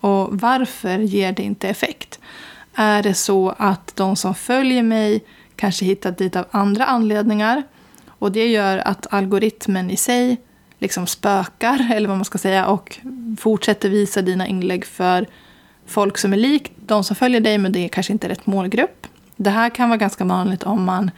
Och 0.00 0.40
varför 0.40 0.98
ger 0.98 1.32
det 1.32 1.42
inte 1.42 1.68
effekt? 1.68 2.20
Är 2.74 3.02
det 3.02 3.14
så 3.14 3.54
att 3.58 3.96
de 3.96 4.16
som 4.16 4.34
följer 4.34 4.82
mig 4.82 5.24
kanske 5.56 5.84
hittat 5.84 6.18
dit 6.18 6.36
av 6.36 6.44
andra 6.50 6.86
anledningar? 6.86 7.62
Och 8.08 8.32
det 8.32 8.46
gör 8.46 8.78
att 8.78 9.06
algoritmen 9.10 9.90
i 9.90 9.96
sig 9.96 10.36
liksom 10.78 11.06
spökar, 11.06 11.88
eller 11.94 12.08
vad 12.08 12.16
man 12.16 12.24
ska 12.24 12.38
säga, 12.38 12.66
och 12.66 12.98
fortsätter 13.38 13.88
visa 13.88 14.22
dina 14.22 14.46
inlägg 14.46 14.84
för 14.84 15.26
folk 15.86 16.18
som 16.18 16.32
är 16.32 16.36
lik 16.36 16.72
de 16.76 17.04
som 17.04 17.16
följer 17.16 17.40
dig, 17.40 17.58
men 17.58 17.72
det 17.72 17.84
är 17.84 17.88
kanske 17.88 18.12
inte 18.12 18.28
rätt 18.28 18.46
målgrupp. 18.46 19.06
Det 19.36 19.50
här 19.50 19.70
kan 19.70 19.88
vara 19.88 19.98
ganska 19.98 20.24
vanligt 20.24 20.62
om 20.62 20.84
man 20.84 21.10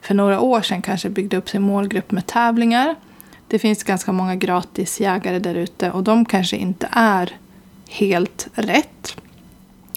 för 0.00 0.14
några 0.14 0.40
år 0.40 0.62
sedan 0.62 0.82
kanske 0.82 1.10
byggde 1.10 1.36
upp 1.36 1.48
sin 1.48 1.62
målgrupp 1.62 2.10
med 2.10 2.26
tävlingar. 2.26 2.94
Det 3.48 3.58
finns 3.58 3.84
ganska 3.84 4.12
många 4.12 4.36
gratis 4.36 5.00
jägare 5.00 5.38
där 5.38 5.54
ute 5.54 5.90
och 5.90 6.02
de 6.02 6.24
kanske 6.24 6.56
inte 6.56 6.88
är 6.92 7.36
helt 7.88 8.48
rätt. 8.54 9.16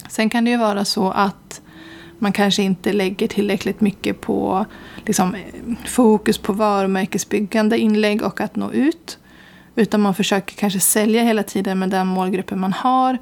Sen 0.10 0.30
kan 0.30 0.46
det 0.46 0.52
ju 0.52 0.58
vara 0.58 0.86
så 0.86 1.12
att 1.12 1.62
man 2.20 2.32
kanske 2.32 2.64
inte 2.64 2.94
lägger 2.94 3.28
tillräckligt 3.28 3.82
mycket 3.82 4.22
på 4.22 4.66
liksom, 5.06 5.36
fokus 5.86 6.38
på 6.38 6.54
varumärkesbyggande 6.54 7.78
inlägg 7.78 8.22
och 8.22 8.42
att 8.42 8.56
nå 8.56 8.72
ut. 8.72 9.18
Utan 9.76 10.02
man 10.02 10.16
försöker 10.16 10.56
kanske 10.56 10.80
sälja 10.80 11.24
hela 11.24 11.44
tiden 11.44 11.80
med 11.80 11.90
den 11.90 12.08
målgruppen 12.08 12.60
man 12.60 12.74
har 12.74 13.18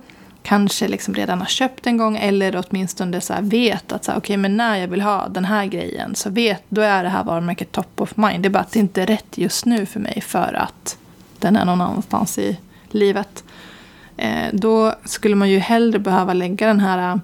kanske 0.47 0.87
liksom 0.87 1.13
redan 1.13 1.39
har 1.39 1.45
köpt 1.45 1.87
en 1.87 1.97
gång 1.97 2.17
eller 2.17 2.63
åtminstone 2.67 3.21
så 3.21 3.33
vet 3.41 3.91
att 3.91 4.03
så 4.03 4.11
här, 4.11 4.17
okay, 4.17 4.37
men 4.37 4.57
när 4.57 4.75
jag 4.75 4.87
vill 4.87 5.01
ha 5.01 5.27
den 5.27 5.45
här 5.45 5.65
grejen 5.65 6.15
så 6.15 6.29
vet, 6.29 6.63
då 6.69 6.81
är 6.81 7.03
det 7.03 7.09
här 7.09 7.23
varumärket 7.23 7.71
top 7.71 8.01
of 8.01 8.17
mind. 8.17 8.43
Det 8.43 8.47
är 8.47 8.49
bara 8.49 8.59
att 8.59 8.71
det 8.71 8.79
inte 8.79 9.01
är 9.01 9.05
rätt 9.05 9.37
just 9.37 9.65
nu 9.65 9.85
för 9.85 9.99
mig 9.99 10.21
för 10.21 10.53
att 10.53 10.97
den 11.39 11.55
är 11.55 11.65
någon 11.65 11.81
annanstans 11.81 12.37
i 12.37 12.57
livet. 12.89 13.43
Eh, 14.17 14.47
då 14.53 14.93
skulle 15.05 15.35
man 15.35 15.49
ju 15.49 15.59
hellre 15.59 15.99
behöva 15.99 16.33
lägga 16.33 16.67
den 16.67 16.79
här 16.79 17.11
eh, 17.13 17.19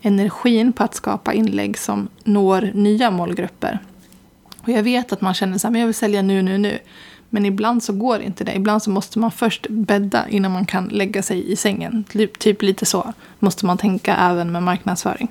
energin 0.00 0.72
på 0.72 0.82
att 0.84 0.94
skapa 0.94 1.32
inlägg 1.32 1.78
som 1.78 2.08
når 2.24 2.70
nya 2.74 3.10
målgrupper. 3.10 3.78
Och 4.62 4.68
jag 4.68 4.82
vet 4.82 5.12
att 5.12 5.20
man 5.20 5.34
känner 5.34 5.58
så 5.58 5.66
här, 5.66 5.72
men 5.72 5.80
jag 5.80 5.86
vill 5.86 5.94
sälja 5.94 6.22
nu, 6.22 6.42
nu, 6.42 6.58
nu. 6.58 6.78
Men 7.30 7.46
ibland 7.46 7.82
så 7.82 7.92
går 7.92 8.20
inte 8.20 8.44
det. 8.44 8.54
Ibland 8.54 8.82
så 8.82 8.90
måste 8.90 9.18
man 9.18 9.30
först 9.30 9.66
bädda 9.70 10.28
innan 10.28 10.52
man 10.52 10.66
kan 10.66 10.88
lägga 10.88 11.22
sig 11.22 11.52
i 11.52 11.56
sängen. 11.56 12.04
Typ, 12.08 12.38
typ 12.38 12.62
lite 12.62 12.86
så 12.86 13.12
måste 13.38 13.66
man 13.66 13.78
tänka 13.78 14.16
även 14.16 14.52
med 14.52 14.62
marknadsföring. 14.62 15.28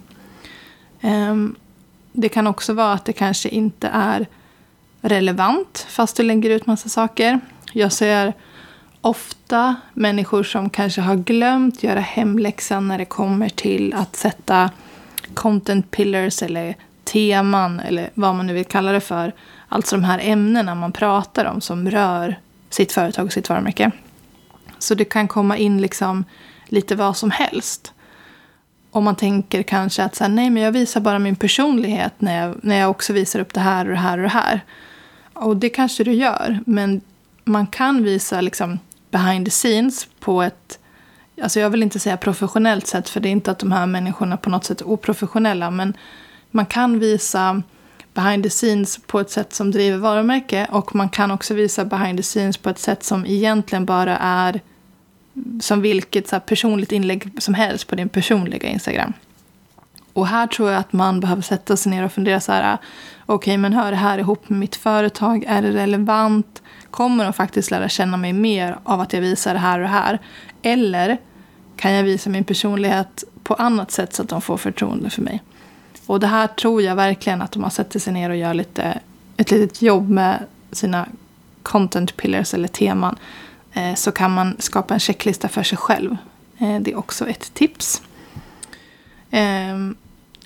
Um, 1.01 1.55
det 2.11 2.29
kan 2.29 2.47
också 2.47 2.73
vara 2.73 2.93
att 2.93 3.05
det 3.05 3.13
kanske 3.13 3.49
inte 3.49 3.87
är 3.87 4.27
relevant 5.01 5.85
fast 5.89 6.17
du 6.17 6.23
lägger 6.23 6.49
ut 6.49 6.65
massa 6.67 6.89
saker. 6.89 7.39
Jag 7.73 7.91
ser 7.91 8.33
ofta 9.01 9.75
människor 9.93 10.43
som 10.43 10.69
kanske 10.69 11.01
har 11.01 11.15
glömt 11.15 11.83
göra 11.83 11.99
hemläxan 11.99 12.87
när 12.87 12.97
det 12.97 13.05
kommer 13.05 13.49
till 13.49 13.93
att 13.93 14.15
sätta 14.15 14.69
content 15.33 15.91
pillars 15.91 16.43
eller 16.43 16.75
teman 17.15 17.79
eller 17.79 18.09
vad 18.13 18.35
man 18.35 18.47
nu 18.47 18.53
vill 18.53 18.65
kalla 18.65 18.91
det 18.91 19.01
för 19.01 19.33
Alltså 19.69 19.95
de 19.95 20.03
här 20.03 20.19
ämnena 20.23 20.75
man 20.75 20.91
pratar 20.91 21.45
om 21.45 21.61
som 21.61 21.91
rör 21.91 22.39
sitt 22.69 22.91
företag 22.91 23.25
och 23.25 23.33
sitt 23.33 23.49
varumärke. 23.49 23.91
Så 24.79 24.95
det 24.95 25.05
kan 25.05 25.27
komma 25.27 25.57
in 25.57 25.81
liksom 25.81 26.25
lite 26.65 26.95
vad 26.95 27.17
som 27.17 27.31
helst. 27.31 27.93
Om 28.91 29.03
man 29.03 29.15
tänker 29.15 29.63
kanske 29.63 30.03
att 30.03 30.15
så 30.15 30.23
här, 30.23 30.31
nej 30.31 30.49
men 30.49 30.63
jag 30.63 30.71
visar 30.71 31.01
bara 31.01 31.19
min 31.19 31.35
personlighet 31.35 32.13
när 32.17 32.41
jag, 32.41 32.55
när 32.61 32.79
jag 32.79 32.89
också 32.89 33.13
visar 33.13 33.39
upp 33.39 33.53
det 33.53 33.59
här 33.59 33.85
och 33.85 33.91
det 33.91 33.97
här 33.97 34.17
och 34.17 34.23
det 34.23 34.29
här. 34.29 34.61
Och 35.33 35.57
det 35.57 35.69
kanske 35.69 36.03
du 36.03 36.13
gör, 36.13 36.59
men 36.65 37.01
man 37.43 37.67
kan 37.67 38.03
visa 38.03 38.41
liksom 38.41 38.79
behind 39.11 39.45
the 39.45 39.51
scenes 39.51 40.07
på 40.19 40.41
ett, 40.41 40.79
alltså 41.41 41.59
jag 41.59 41.69
vill 41.69 41.83
inte 41.83 41.99
säga 41.99 42.17
professionellt 42.17 42.87
sätt 42.87 43.09
för 43.09 43.19
det 43.19 43.29
är 43.29 43.31
inte 43.31 43.51
att 43.51 43.59
de 43.59 43.71
här 43.71 43.85
människorna 43.85 44.37
på 44.37 44.49
något 44.49 44.65
sätt 44.65 44.81
är 44.81 44.89
oprofessionella, 44.89 45.71
men 45.71 45.93
man 46.55 46.65
kan 46.65 46.99
visa 46.99 47.61
behind 48.13 48.43
the 48.43 48.49
scenes 48.49 48.99
på 49.07 49.19
ett 49.19 49.29
sätt 49.29 49.53
som 49.53 49.71
driver 49.71 49.97
varumärke 49.97 50.67
och 50.71 50.95
man 50.95 51.09
kan 51.09 51.31
också 51.31 51.53
visa 51.53 51.85
behind 51.85 52.17
the 52.17 52.23
scenes 52.23 52.57
på 52.57 52.69
ett 52.69 52.79
sätt 52.79 53.03
som 53.03 53.25
egentligen 53.25 53.85
bara 53.85 54.17
är 54.17 54.61
som 55.61 55.81
vilket 55.81 56.27
så 56.27 56.39
personligt 56.39 56.91
inlägg 56.91 57.31
som 57.37 57.53
helst 57.53 57.87
på 57.87 57.95
din 57.95 58.09
personliga 58.09 58.69
Instagram. 58.69 59.13
Och 60.13 60.27
här 60.27 60.47
tror 60.47 60.71
jag 60.71 60.79
att 60.79 60.93
man 60.93 61.19
behöver 61.19 61.41
sätta 61.41 61.77
sig 61.77 61.91
ner 61.91 62.05
och 62.05 62.11
fundera 62.11 62.39
så 62.39 62.51
här. 62.51 62.77
Okej, 63.25 63.35
okay, 63.35 63.57
men 63.57 63.73
hör 63.73 63.91
det 63.91 63.97
här 63.97 64.17
ihop 64.17 64.49
med 64.49 64.59
mitt 64.59 64.75
företag? 64.75 65.43
Är 65.47 65.61
det 65.61 65.71
relevant? 65.71 66.61
Kommer 66.91 67.23
de 67.23 67.33
faktiskt 67.33 67.71
lära 67.71 67.89
känna 67.89 68.17
mig 68.17 68.33
mer 68.33 68.79
av 68.83 69.01
att 69.01 69.13
jag 69.13 69.21
visar 69.21 69.53
det 69.53 69.59
här 69.59 69.79
och 69.79 69.83
det 69.83 69.89
här? 69.89 70.19
Eller 70.61 71.17
kan 71.75 71.93
jag 71.93 72.03
visa 72.03 72.29
min 72.29 72.43
personlighet 72.43 73.23
på 73.43 73.53
annat 73.53 73.91
sätt 73.91 74.13
så 74.13 74.23
att 74.23 74.29
de 74.29 74.41
får 74.41 74.57
förtroende 74.57 75.09
för 75.09 75.21
mig? 75.21 75.41
Och 76.05 76.19
det 76.19 76.27
här 76.27 76.47
tror 76.47 76.81
jag 76.81 76.95
verkligen 76.95 77.41
att 77.41 77.55
om 77.55 77.61
man 77.61 77.71
sätter 77.71 77.99
sig 77.99 78.13
ner 78.13 78.29
och 78.29 78.35
gör 78.35 78.53
lite, 78.53 78.99
ett 79.37 79.51
litet 79.51 79.81
jobb 79.81 80.09
med 80.09 80.45
sina 80.71 81.07
content 81.63 82.17
pillars 82.17 82.53
eller 82.53 82.67
teman. 82.67 83.15
Eh, 83.73 83.95
så 83.95 84.11
kan 84.11 84.31
man 84.31 84.55
skapa 84.59 84.93
en 84.93 84.99
checklista 84.99 85.47
för 85.47 85.63
sig 85.63 85.77
själv. 85.77 86.17
Eh, 86.57 86.79
det 86.79 86.91
är 86.91 86.97
också 86.97 87.27
ett 87.27 87.53
tips. 87.53 88.01
Eh, 89.31 89.75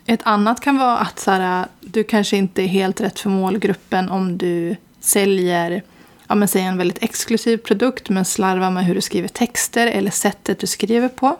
ett 0.06 0.22
annat 0.24 0.62
kan 0.62 0.77
vara 0.77 0.98
att 0.98 1.20
så 1.20 1.32
här, 1.32 1.65
du 1.79 2.03
kanske 2.03 2.38
inte 2.38 2.63
är 2.63 2.68
helt 2.68 3.01
rätt 3.01 3.20
för 3.20 3.29
målgruppen 3.29 4.10
om 4.10 4.38
du 4.38 4.75
säljer 5.00 5.84
ja, 6.29 6.36
men 6.36 6.48
säg 6.48 6.62
en 6.62 6.77
väldigt 6.77 7.03
exklusiv 7.03 7.58
produkt 7.58 8.10
men 8.10 8.25
slarvar 8.25 8.72
med 8.72 8.86
hur 8.86 8.96
du 8.96 9.01
skriver 9.01 9.27
texter 9.27 9.88
eller 9.88 10.12
sättet 10.12 10.60
du 10.60 10.68
skriver 10.68 11.08
på. 11.10 11.38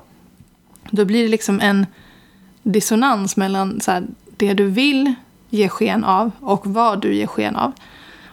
Då 0.90 1.06
blir 1.06 1.24
det 1.24 1.30
liksom 1.30 1.60
en 1.60 1.86
dissonans 2.64 3.38
mellan 3.38 3.82
så 3.82 3.92
här, 3.92 4.04
det 4.38 4.54
du 4.54 4.66
vill 4.66 5.14
ge 5.50 5.70
sken 5.70 6.04
av 6.04 6.32
och 6.40 6.68
vad 6.68 7.02
du 7.02 7.16
ger 7.16 7.28
sken 7.28 7.56
av. 7.56 7.72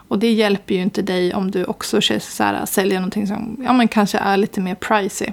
Och 0.08 0.18
det 0.18 0.32
hjälper 0.32 0.74
ju 0.74 0.82
inte 0.82 1.02
dig 1.02 1.34
om 1.34 1.50
du 1.50 1.64
också 1.64 2.00
så 2.00 2.42
här, 2.42 2.66
säljer 2.66 3.00
någonting 3.00 3.26
som 3.26 3.56
ja, 3.64 3.72
men 3.72 3.88
kanske 3.88 4.18
är 4.18 4.36
lite 4.36 4.60
mer 4.60 4.74
pricey. 4.74 5.32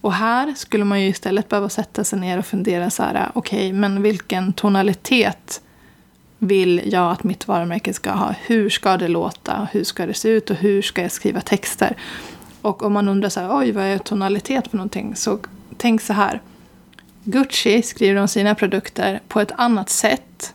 Och 0.00 0.12
här 0.12 0.54
skulle 0.56 0.84
man 0.84 1.02
ju 1.02 1.08
istället 1.08 1.48
behöva 1.48 1.68
sätta 1.68 2.04
sig 2.04 2.18
ner 2.18 2.38
och 2.38 2.46
fundera 2.46 2.90
så 2.90 3.02
här, 3.02 3.30
okej, 3.34 3.58
okay, 3.58 3.72
men 3.72 4.02
vilken 4.02 4.52
tonalitet 4.52 5.60
vill 6.38 6.82
jag 6.84 7.10
att 7.12 7.24
mitt 7.24 7.48
varumärke 7.48 7.92
ska 7.92 8.10
ha? 8.10 8.34
Hur 8.46 8.70
ska 8.70 8.96
det 8.96 9.08
låta? 9.08 9.68
Hur 9.72 9.84
ska 9.84 10.06
det 10.06 10.14
se 10.14 10.28
ut? 10.28 10.50
Och 10.50 10.56
hur 10.56 10.82
ska 10.82 11.02
jag 11.02 11.12
skriva 11.12 11.40
texter? 11.40 11.96
Och 12.62 12.82
om 12.82 12.92
man 12.92 13.08
undrar 13.08 13.28
så 13.28 13.40
här, 13.40 13.58
oj, 13.58 13.72
vad 13.72 13.84
är 13.84 13.98
tonalitet 13.98 14.68
för 14.68 14.76
någonting? 14.76 15.16
Så 15.16 15.38
tänk 15.76 16.00
så 16.00 16.12
här. 16.12 16.40
Gucci 17.30 17.82
skriver 17.82 18.20
om 18.20 18.28
sina 18.28 18.54
produkter 18.54 19.20
på 19.28 19.40
ett 19.40 19.52
annat 19.56 19.90
sätt 19.90 20.54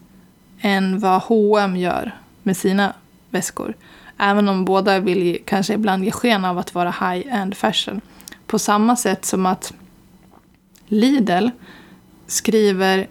än 0.62 1.00
vad 1.00 1.22
H&M 1.22 1.78
gör 1.78 2.16
med 2.44 2.58
sina 2.58 2.94
väskor. 3.30 3.74
Även 4.18 4.50
om 4.50 4.66
båda 4.66 5.00
vill 5.00 5.40
kanske 5.46 5.74
ibland 5.74 6.06
ge 6.06 6.12
sken 6.12 6.46
av 6.46 6.58
att 6.58 6.76
vara 6.76 6.92
high-end 6.92 7.58
fashion. 7.58 8.02
På 8.48 8.60
samma 8.60 8.96
sätt 8.96 9.26
som 9.26 9.46
att 9.46 9.74
Lidl 10.88 11.48
skriver 12.28 13.08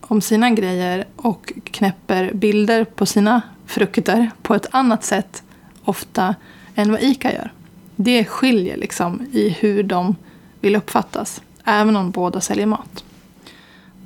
om 0.00 0.20
sina 0.20 0.50
grejer 0.50 1.04
och 1.16 1.52
knäpper 1.64 2.32
bilder 2.34 2.84
på 2.84 3.06
sina 3.06 3.42
frukter 3.66 4.30
på 4.42 4.54
ett 4.54 4.66
annat 4.70 5.04
sätt 5.04 5.42
ofta 5.84 6.34
än 6.74 6.92
vad 6.92 7.02
ICA 7.02 7.32
gör. 7.32 7.52
Det 7.96 8.24
skiljer 8.24 8.76
liksom 8.76 9.26
i 9.32 9.48
hur 9.48 9.82
de 9.82 10.16
vill 10.60 10.76
uppfattas. 10.76 11.42
Även 11.64 11.96
om 11.96 12.10
båda 12.10 12.40
säljer 12.40 12.66
mat. 12.66 13.04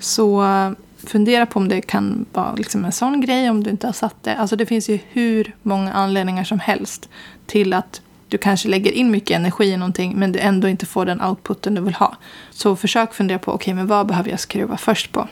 Så 0.01 0.43
eh, 0.43 0.71
fundera 0.97 1.47
på 1.47 1.59
om 1.59 1.69
det 1.69 1.81
kan 1.81 2.27
vara 2.33 2.55
liksom 2.55 2.85
en 2.85 2.93
sån 2.93 3.21
grej 3.21 3.51
om 3.51 3.65
du 3.65 3.71
inte 3.71 3.87
har 3.87 3.93
satt 3.93 4.23
det. 4.23 4.37
Alltså 4.37 4.57
det 4.57 4.67
finns 4.67 4.89
ju 4.89 4.99
hur 5.09 5.55
många 5.63 5.93
anledningar 5.93 6.45
som 6.45 6.59
helst 6.59 7.09
till 7.47 7.73
att 7.73 8.01
du 8.29 8.39
kanske 8.39 8.69
lägger 8.69 8.93
in 8.93 9.11
mycket 9.11 9.37
energi 9.37 9.65
i 9.65 9.77
någonting 9.77 10.15
men 10.17 10.33
du 10.33 10.39
ändå 10.39 10.69
inte 10.69 10.87
får 10.87 11.07
den 11.07 11.23
outputen 11.23 11.75
du 11.75 11.81
vill 11.81 11.95
ha. 11.95 12.17
Så 12.51 12.77
försök 12.77 13.15
fundera 13.15 13.39
på 13.39 13.53
okej, 13.53 13.65
okay, 13.65 13.75
men 13.75 13.87
vad 13.87 14.07
behöver 14.07 14.31
jag 14.31 14.41
skruva 14.41 14.77
först 14.77 15.13
på? 15.13 15.29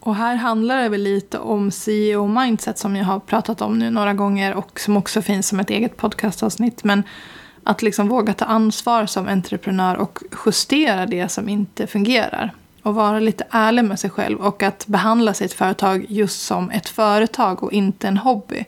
Och 0.00 0.16
här 0.16 0.34
handlar 0.36 0.82
det 0.82 0.88
väl 0.88 1.02
lite 1.02 1.38
om 1.38 1.70
CEO 1.70 2.26
mindset 2.26 2.78
som 2.78 2.96
jag 2.96 3.04
har 3.04 3.20
pratat 3.20 3.60
om 3.60 3.78
nu 3.78 3.90
några 3.90 4.14
gånger 4.14 4.54
och 4.54 4.80
som 4.80 4.96
också 4.96 5.22
finns 5.22 5.48
som 5.48 5.60
ett 5.60 5.70
eget 5.70 5.96
podcastavsnitt. 5.96 6.84
Men 6.84 7.02
att 7.64 7.82
liksom 7.82 8.08
våga 8.08 8.34
ta 8.34 8.44
ansvar 8.44 9.06
som 9.06 9.28
entreprenör 9.28 9.96
och 9.96 10.18
justera 10.46 11.06
det 11.06 11.28
som 11.28 11.48
inte 11.48 11.86
fungerar. 11.86 12.54
Och 12.82 12.94
vara 12.94 13.20
lite 13.20 13.44
ärlig 13.50 13.84
med 13.84 14.00
sig 14.00 14.10
själv 14.10 14.38
och 14.40 14.62
att 14.62 14.86
behandla 14.86 15.34
sitt 15.34 15.52
företag 15.52 16.06
just 16.08 16.42
som 16.42 16.70
ett 16.70 16.88
företag 16.88 17.62
och 17.62 17.72
inte 17.72 18.08
en 18.08 18.16
hobby. 18.16 18.64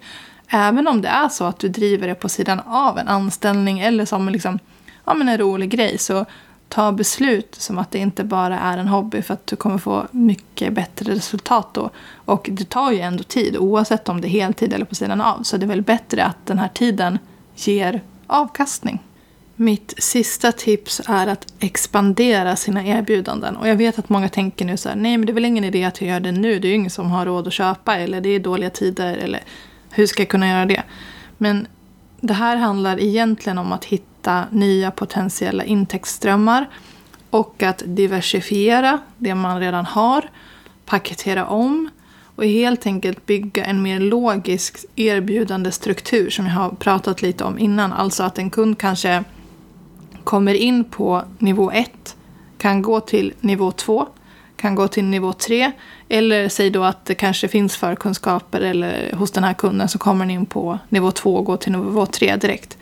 Även 0.48 0.88
om 0.88 1.02
det 1.02 1.08
är 1.08 1.28
så 1.28 1.44
att 1.44 1.58
du 1.58 1.68
driver 1.68 2.08
det 2.08 2.14
på 2.14 2.28
sidan 2.28 2.60
av 2.60 2.98
en 2.98 3.08
anställning 3.08 3.80
eller 3.80 4.04
som 4.04 4.28
liksom, 4.28 4.58
ja, 5.04 5.14
men 5.14 5.28
en 5.28 5.38
rolig 5.38 5.70
grej 5.70 5.98
så 5.98 6.26
ta 6.68 6.92
beslut 6.92 7.54
som 7.54 7.78
att 7.78 7.90
det 7.90 7.98
inte 7.98 8.24
bara 8.24 8.58
är 8.58 8.78
en 8.78 8.88
hobby 8.88 9.22
för 9.22 9.34
att 9.34 9.46
du 9.46 9.56
kommer 9.56 9.78
få 9.78 10.06
mycket 10.10 10.72
bättre 10.72 11.14
resultat 11.14 11.74
då. 11.74 11.90
Och 12.14 12.48
det 12.52 12.68
tar 12.68 12.92
ju 12.92 13.00
ändå 13.00 13.22
tid 13.22 13.56
oavsett 13.56 14.08
om 14.08 14.20
det 14.20 14.28
är 14.28 14.30
heltid 14.30 14.72
eller 14.72 14.84
på 14.84 14.94
sidan 14.94 15.20
av. 15.20 15.42
Så 15.42 15.56
det 15.56 15.64
är 15.64 15.68
väl 15.68 15.82
bättre 15.82 16.24
att 16.24 16.46
den 16.46 16.58
här 16.58 16.68
tiden 16.68 17.18
ger 17.54 18.00
avkastning. 18.26 19.02
Mitt 19.56 19.94
sista 19.98 20.52
tips 20.52 21.00
är 21.06 21.26
att 21.26 21.52
expandera 21.58 22.56
sina 22.56 22.84
erbjudanden. 22.86 23.56
Och 23.56 23.68
jag 23.68 23.76
vet 23.76 23.98
att 23.98 24.08
många 24.08 24.28
tänker 24.28 24.64
nu 24.64 24.76
så 24.76 24.88
här, 24.88 24.96
nej 24.96 25.18
men 25.18 25.26
det 25.26 25.32
är 25.32 25.34
väl 25.34 25.44
ingen 25.44 25.64
idé 25.64 25.84
att 25.84 26.00
jag 26.00 26.10
gör 26.10 26.20
det 26.20 26.32
nu. 26.32 26.58
Det 26.58 26.68
är 26.68 26.70
ju 26.70 26.76
ingen 26.76 26.90
som 26.90 27.10
har 27.10 27.26
råd 27.26 27.46
att 27.46 27.52
köpa 27.52 27.96
eller 27.96 28.20
det 28.20 28.28
är 28.28 28.40
dåliga 28.40 28.70
tider 28.70 29.16
eller 29.16 29.40
hur 29.90 30.06
ska 30.06 30.22
jag 30.22 30.28
kunna 30.28 30.48
göra 30.48 30.66
det? 30.66 30.82
Men 31.38 31.66
det 32.20 32.34
här 32.34 32.56
handlar 32.56 33.00
egentligen 33.00 33.58
om 33.58 33.72
att 33.72 33.84
hitta 33.84 34.44
nya 34.50 34.90
potentiella 34.90 35.64
intäktsströmmar 35.64 36.68
och 37.30 37.62
att 37.62 37.82
diversifiera 37.86 38.98
det 39.18 39.34
man 39.34 39.60
redan 39.60 39.86
har, 39.86 40.30
paketera 40.86 41.46
om 41.46 41.90
och 42.36 42.44
helt 42.44 42.86
enkelt 42.86 43.26
bygga 43.26 43.64
en 43.64 43.82
mer 43.82 44.00
logisk 44.00 44.76
erbjudande 44.96 45.72
struktur 45.72 46.30
som 46.30 46.46
jag 46.46 46.52
har 46.52 46.70
pratat 46.70 47.22
lite 47.22 47.44
om 47.44 47.58
innan. 47.58 47.92
Alltså 47.92 48.22
att 48.22 48.38
en 48.38 48.50
kund 48.50 48.78
kanske 48.78 49.24
kommer 50.24 50.54
in 50.54 50.84
på 50.84 51.24
nivå 51.38 51.70
1, 51.70 52.16
kan 52.58 52.82
gå 52.82 53.00
till 53.00 53.32
nivå 53.40 53.70
2, 53.72 54.06
kan 54.56 54.74
gå 54.74 54.88
till 54.88 55.04
nivå 55.04 55.32
3 55.32 55.72
eller 56.08 56.48
säg 56.48 56.70
då 56.70 56.82
att 56.82 57.04
det 57.04 57.14
kanske 57.14 57.48
finns 57.48 57.76
förkunskaper 57.76 58.60
eller 58.60 59.12
hos 59.12 59.30
den 59.30 59.44
här 59.44 59.54
kunden 59.54 59.88
så 59.88 59.98
kommer 59.98 60.24
den 60.24 60.30
in 60.30 60.46
på 60.46 60.78
nivå 60.88 61.10
2 61.10 61.36
och 61.36 61.44
går 61.44 61.56
till 61.56 61.72
nivå 61.72 62.06
3 62.06 62.36
direkt. 62.36 62.78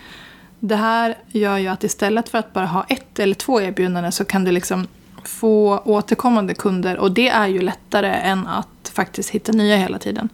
Det 0.60 0.76
här 0.76 1.14
gör 1.28 1.58
ju 1.58 1.68
att 1.68 1.84
istället 1.84 2.28
för 2.28 2.38
att 2.38 2.52
bara 2.52 2.66
ha 2.66 2.84
ett 2.88 3.18
eller 3.18 3.34
två 3.34 3.60
erbjudanden 3.60 4.12
så 4.12 4.24
kan 4.24 4.44
du 4.44 4.52
liksom 4.52 4.86
få 5.24 5.78
återkommande 5.84 6.54
kunder 6.54 6.96
och 6.96 7.12
det 7.12 7.28
är 7.28 7.46
ju 7.46 7.62
lättare 7.62 8.08
än 8.08 8.46
att 8.46 8.92
faktiskt 8.94 9.30
hitta 9.30 9.52
nya 9.52 9.76
hela 9.76 9.98
tiden. 9.98 10.28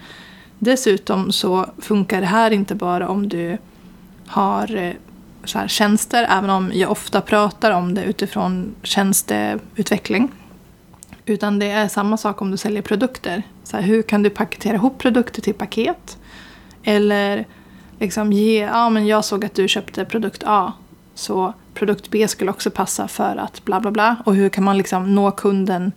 Dessutom 0.58 1.32
så 1.32 1.66
funkar 1.78 2.20
det 2.20 2.26
här 2.26 2.50
inte 2.50 2.74
bara 2.74 3.08
om 3.08 3.28
du 3.28 3.58
har 4.26 4.76
eh, 4.76 4.92
så 5.44 5.58
här, 5.58 5.68
tjänster, 5.68 6.26
även 6.30 6.50
om 6.50 6.70
jag 6.74 6.90
ofta 6.90 7.20
pratar 7.20 7.70
om 7.70 7.94
det 7.94 8.04
utifrån 8.04 8.74
tjänsteutveckling. 8.82 10.28
Utan 11.26 11.58
det 11.58 11.70
är 11.70 11.88
samma 11.88 12.16
sak 12.16 12.42
om 12.42 12.50
du 12.50 12.56
säljer 12.56 12.82
produkter. 12.82 13.42
Så 13.64 13.76
här, 13.76 13.84
hur 13.84 14.02
kan 14.02 14.22
du 14.22 14.30
paketera 14.30 14.74
ihop 14.74 14.98
produkter 14.98 15.42
till 15.42 15.54
paket? 15.54 16.18
Eller 16.82 17.44
liksom 17.98 18.32
ge, 18.32 18.58
ja 18.58 18.90
men 18.90 19.06
jag 19.06 19.24
såg 19.24 19.44
att 19.44 19.54
du 19.54 19.68
köpte 19.68 20.04
produkt 20.04 20.42
A. 20.46 20.72
Så 21.14 21.52
produkt 21.78 22.10
B 22.10 22.28
skulle 22.28 22.50
också 22.50 22.70
passa 22.70 23.08
för 23.08 23.36
att 23.36 23.64
bla 23.64 23.80
bla 23.80 23.90
bla. 23.90 24.16
Och 24.24 24.34
hur 24.34 24.48
kan 24.48 24.64
man 24.64 24.78
liksom 24.78 25.14
nå 25.14 25.30
kunden 25.30 25.92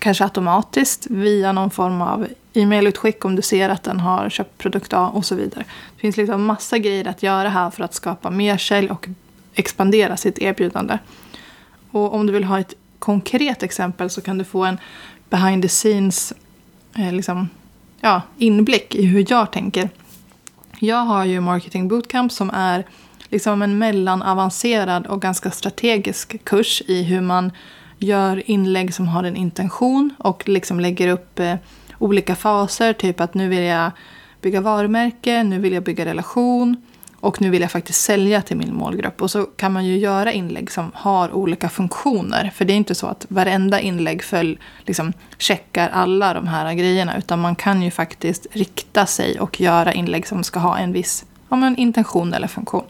kanske 0.00 0.24
automatiskt 0.24 1.06
via 1.10 1.52
någon 1.52 1.70
form 1.70 2.02
av 2.02 2.26
e-mailutskick 2.52 3.24
om 3.24 3.36
du 3.36 3.42
ser 3.42 3.68
att 3.68 3.82
den 3.82 4.00
har 4.00 4.30
köpt 4.30 4.58
produkt 4.58 4.92
A 4.92 5.08
och 5.14 5.24
så 5.24 5.34
vidare. 5.34 5.64
Det 5.94 6.00
finns 6.00 6.16
liksom 6.16 6.44
massa 6.44 6.78
grejer 6.78 7.08
att 7.08 7.22
göra 7.22 7.48
här 7.48 7.70
för 7.70 7.84
att 7.84 7.94
skapa 7.94 8.30
mer 8.30 8.58
sälj 8.58 8.90
och 8.90 9.08
expandera 9.54 10.16
sitt 10.16 10.38
erbjudande. 10.38 10.98
Och 11.90 12.14
om 12.14 12.26
du 12.26 12.32
vill 12.32 12.44
ha 12.44 12.60
ett 12.60 12.74
konkret 12.98 13.62
exempel 13.62 14.10
så 14.10 14.20
kan 14.20 14.38
du 14.38 14.44
få 14.44 14.64
en 14.64 14.78
behind 15.30 15.62
the 15.62 15.68
scenes 15.68 16.32
eh, 16.96 17.12
liksom, 17.12 17.48
ja, 18.00 18.22
inblick 18.38 18.94
i 18.94 19.06
hur 19.06 19.26
jag 19.28 19.52
tänker. 19.52 19.88
Jag 20.78 21.04
har 21.04 21.24
ju 21.24 21.40
Marketing 21.40 21.88
Bootcamp 21.88 22.32
som 22.32 22.50
är 22.50 22.84
liksom 23.28 23.62
en 23.62 23.78
mellanavancerad 23.78 25.06
och 25.06 25.22
ganska 25.22 25.50
strategisk 25.50 26.44
kurs 26.44 26.82
i 26.86 27.02
hur 27.02 27.20
man 27.20 27.52
gör 27.98 28.50
inlägg 28.50 28.94
som 28.94 29.08
har 29.08 29.24
en 29.24 29.36
intention 29.36 30.10
och 30.18 30.48
liksom 30.48 30.80
lägger 30.80 31.08
upp 31.08 31.40
eh, 31.40 31.54
olika 31.98 32.36
faser. 32.36 32.92
Typ 32.92 33.20
att 33.20 33.34
nu 33.34 33.48
vill 33.48 33.62
jag 33.62 33.90
bygga 34.42 34.60
varumärke, 34.60 35.42
nu 35.42 35.58
vill 35.58 35.72
jag 35.72 35.82
bygga 35.82 36.04
relation 36.04 36.76
och 37.20 37.40
nu 37.40 37.50
vill 37.50 37.62
jag 37.62 37.70
faktiskt 37.70 38.02
sälja 38.02 38.42
till 38.42 38.56
min 38.56 38.74
målgrupp. 38.74 39.22
Och 39.22 39.30
så 39.30 39.42
kan 39.42 39.72
man 39.72 39.86
ju 39.86 39.98
göra 39.98 40.32
inlägg 40.32 40.70
som 40.70 40.90
har 40.94 41.32
olika 41.32 41.68
funktioner. 41.68 42.52
För 42.54 42.64
det 42.64 42.72
är 42.72 42.76
inte 42.76 42.94
så 42.94 43.06
att 43.06 43.26
varenda 43.28 43.80
inlägg 43.80 44.22
följ, 44.22 44.58
liksom, 44.86 45.12
checkar 45.38 45.88
alla 45.88 46.34
de 46.34 46.46
här 46.46 46.74
grejerna. 46.74 47.18
Utan 47.18 47.40
man 47.40 47.56
kan 47.56 47.82
ju 47.82 47.90
faktiskt 47.90 48.46
rikta 48.52 49.06
sig 49.06 49.40
och 49.40 49.60
göra 49.60 49.92
inlägg 49.92 50.26
som 50.26 50.44
ska 50.44 50.60
ha 50.60 50.78
en 50.78 50.92
viss 50.92 51.24
ja, 51.48 51.56
men 51.56 51.76
intention 51.76 52.34
eller 52.34 52.48
funktion. 52.48 52.84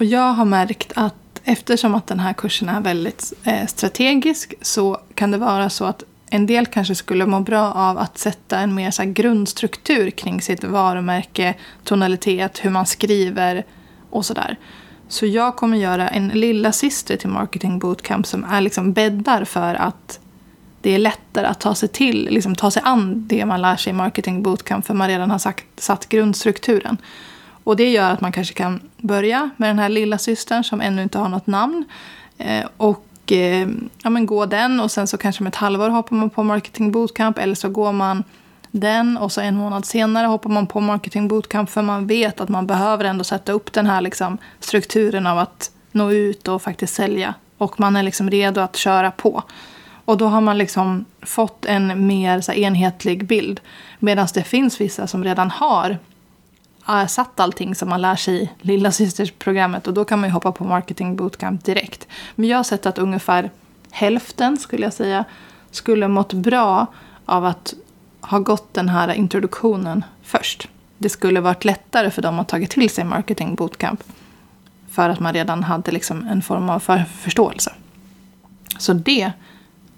Och 0.00 0.06
jag 0.06 0.32
har 0.32 0.44
märkt 0.44 0.92
att 0.94 1.40
eftersom 1.44 1.94
att 1.94 2.06
den 2.06 2.20
här 2.20 2.32
kursen 2.32 2.68
är 2.68 2.80
väldigt 2.80 3.32
eh, 3.44 3.66
strategisk 3.66 4.54
så 4.62 5.00
kan 5.14 5.30
det 5.30 5.38
vara 5.38 5.70
så 5.70 5.84
att 5.84 6.04
en 6.30 6.46
del 6.46 6.66
kanske 6.66 6.94
skulle 6.94 7.26
må 7.26 7.40
bra 7.40 7.72
av 7.72 7.98
att 7.98 8.18
sätta 8.18 8.58
en 8.58 8.74
mer 8.74 8.90
så 8.90 9.02
grundstruktur 9.04 10.10
kring 10.10 10.40
sitt 10.40 10.64
varumärke, 10.64 11.54
tonalitet, 11.84 12.64
hur 12.64 12.70
man 12.70 12.86
skriver 12.86 13.64
och 14.10 14.26
sådär. 14.26 14.56
Så 15.08 15.26
jag 15.26 15.56
kommer 15.56 15.76
göra 15.76 16.08
en 16.08 16.28
lilla 16.28 16.72
syster 16.72 17.16
till 17.16 17.28
Marketing 17.28 17.78
Bootcamp 17.78 18.26
som 18.26 18.44
är 18.44 18.60
liksom 18.60 18.92
bäddar 18.92 19.44
för 19.44 19.74
att 19.74 20.20
det 20.80 20.94
är 20.94 20.98
lättare 20.98 21.46
att 21.46 21.60
ta 21.60 21.74
sig 21.74 21.88
till, 21.88 22.28
liksom 22.30 22.54
ta 22.54 22.70
sig 22.70 22.82
an 22.84 23.26
det 23.28 23.46
man 23.46 23.62
lär 23.62 23.76
sig 23.76 23.90
i 23.90 23.94
Marketing 23.94 24.42
Bootcamp 24.42 24.86
för 24.86 24.94
man 24.94 25.08
redan 25.08 25.30
har 25.30 25.38
sagt, 25.38 25.64
satt 25.76 26.08
grundstrukturen. 26.08 26.96
Och 27.64 27.76
det 27.76 27.90
gör 27.90 28.10
att 28.10 28.20
man 28.20 28.32
kanske 28.32 28.54
kan 28.54 28.80
börja 28.96 29.50
med 29.56 29.70
den 29.70 29.78
här 29.78 29.88
lilla 29.88 30.18
systern 30.18 30.64
som 30.64 30.80
ännu 30.80 31.02
inte 31.02 31.18
har 31.18 31.28
något 31.28 31.46
namn. 31.46 31.84
Eh, 32.38 32.66
och 32.76 33.32
eh, 33.32 33.68
ja, 34.02 34.10
men 34.10 34.26
gå 34.26 34.46
den 34.46 34.80
och 34.80 34.90
sen 34.90 35.06
så 35.06 35.16
kanske 35.16 35.42
med 35.42 35.50
ett 35.50 35.56
halvår 35.56 35.88
hoppar 35.88 36.16
man 36.16 36.30
på 36.30 36.42
marketing 36.42 36.92
bootcamp 36.92 37.38
eller 37.38 37.54
så 37.54 37.68
går 37.68 37.92
man 37.92 38.24
den 38.70 39.16
och 39.16 39.32
så 39.32 39.40
en 39.40 39.56
månad 39.56 39.84
senare 39.84 40.26
hoppar 40.26 40.50
man 40.50 40.66
på 40.66 40.80
marketing 40.80 41.28
bootcamp 41.28 41.70
för 41.70 41.82
man 41.82 42.06
vet 42.06 42.40
att 42.40 42.48
man 42.48 42.66
behöver 42.66 43.04
ändå 43.04 43.24
sätta 43.24 43.52
upp 43.52 43.72
den 43.72 43.86
här 43.86 44.00
liksom, 44.00 44.38
strukturen 44.60 45.26
av 45.26 45.38
att 45.38 45.70
nå 45.92 46.12
ut 46.12 46.48
och 46.48 46.62
faktiskt 46.62 46.94
sälja. 46.94 47.34
Och 47.58 47.80
man 47.80 47.96
är 47.96 48.02
liksom 48.02 48.30
redo 48.30 48.60
att 48.60 48.76
köra 48.76 49.10
på. 49.10 49.42
Och 50.04 50.18
då 50.18 50.26
har 50.26 50.40
man 50.40 50.58
liksom 50.58 51.04
fått 51.22 51.64
en 51.64 52.06
mer 52.06 52.40
så 52.40 52.52
här, 52.52 52.58
enhetlig 52.58 53.26
bild. 53.26 53.60
Medan 53.98 54.28
det 54.34 54.42
finns 54.42 54.80
vissa 54.80 55.06
som 55.06 55.24
redan 55.24 55.50
har 55.50 55.98
satt 57.08 57.40
allting 57.40 57.74
som 57.74 57.88
man 57.88 58.02
lär 58.02 58.16
sig 58.16 58.42
i 58.42 58.50
lilla 58.60 58.92
systersprogrammet 58.92 59.86
och 59.86 59.94
då 59.94 60.04
kan 60.04 60.20
man 60.20 60.28
ju 60.28 60.32
hoppa 60.32 60.52
på 60.52 60.64
marketing 60.64 61.16
bootcamp 61.16 61.64
direkt. 61.64 62.08
Men 62.34 62.48
jag 62.48 62.56
har 62.56 62.64
sett 62.64 62.86
att 62.86 62.98
ungefär 62.98 63.50
hälften 63.90 64.56
skulle 64.58 64.82
jag 64.82 64.92
säga 64.92 65.24
skulle 65.70 66.08
mått 66.08 66.32
bra 66.32 66.86
av 67.24 67.44
att 67.44 67.74
ha 68.20 68.38
gått 68.38 68.74
den 68.74 68.88
här 68.88 69.12
introduktionen 69.12 70.04
först. 70.22 70.68
Det 70.98 71.08
skulle 71.08 71.40
varit 71.40 71.64
lättare 71.64 72.10
för 72.10 72.22
dem 72.22 72.38
att 72.38 72.48
ta 72.48 72.66
till 72.66 72.90
sig 72.90 73.04
marketing 73.04 73.54
bootcamp 73.54 74.02
för 74.90 75.08
att 75.08 75.20
man 75.20 75.32
redan 75.32 75.62
hade 75.62 75.92
liksom 75.92 76.26
en 76.26 76.42
form 76.42 76.70
av 76.70 76.78
för 76.78 77.04
förståelse. 77.04 77.72
Så 78.78 78.92
det 78.92 79.32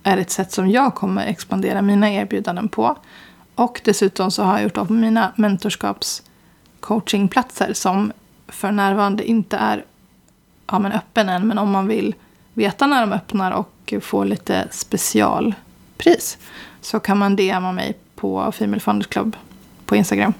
är 0.02 0.16
ett 0.16 0.30
sätt 0.30 0.52
som 0.52 0.70
jag 0.70 0.94
kommer 0.94 1.26
expandera 1.26 1.82
mina 1.82 2.12
erbjudanden 2.12 2.68
på. 2.68 2.96
Och 3.54 3.80
dessutom 3.84 4.30
så 4.30 4.42
har 4.42 4.52
jag 4.52 4.62
gjort 4.62 4.76
av 4.76 4.90
mina 4.90 5.32
mentorskaps 5.36 6.22
coachingplatser 6.82 7.72
som 7.72 8.12
för 8.48 8.72
närvarande 8.72 9.24
inte 9.24 9.56
är 9.56 9.84
ja, 10.66 10.78
men 10.78 10.92
öppen 10.92 11.28
än. 11.28 11.48
Men 11.48 11.58
om 11.58 11.70
man 11.70 11.88
vill 11.88 12.14
veta 12.54 12.86
när 12.86 13.00
de 13.00 13.12
öppnar 13.12 13.52
och 13.52 13.94
få 14.00 14.24
lite 14.24 14.68
specialpris 14.70 16.38
så 16.80 17.00
kan 17.00 17.18
man 17.18 17.36
DMa 17.36 17.72
mig 17.72 17.94
på 18.14 18.52
Female 18.52 18.80
Funders 18.80 19.06
Club 19.06 19.36
på 19.86 19.96
Instagram. 19.96 20.32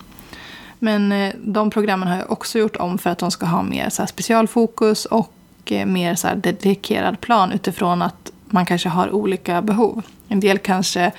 Men 0.79 1.13
eh, 1.13 1.35
de 1.45 1.71
programmen 1.71 2.09
har 2.09 2.17
jag 2.17 2.33
också 2.33 2.59
gjort 2.59 2.77
om 2.77 2.99
för 2.99 3.11
att 3.11 3.19
de 3.19 3.31
ska 3.31 3.47
ha 3.47 3.63
mer 3.63 3.89
så 3.89 4.07
specialfokus 4.07 5.05
och 5.05 5.33
eh, 5.65 5.87
mer 5.87 6.15
så 6.15 6.29
dedikerad 6.35 7.21
plan 7.21 7.53
utifrån 7.53 8.03
att 8.03 8.33
man 8.47 8.67
kanske 8.67 8.89
har 8.89 9.11
olika 9.11 9.63
behov. 9.63 10.03
En 10.29 10.41
del 10.41 10.59
kanske 10.59 11.13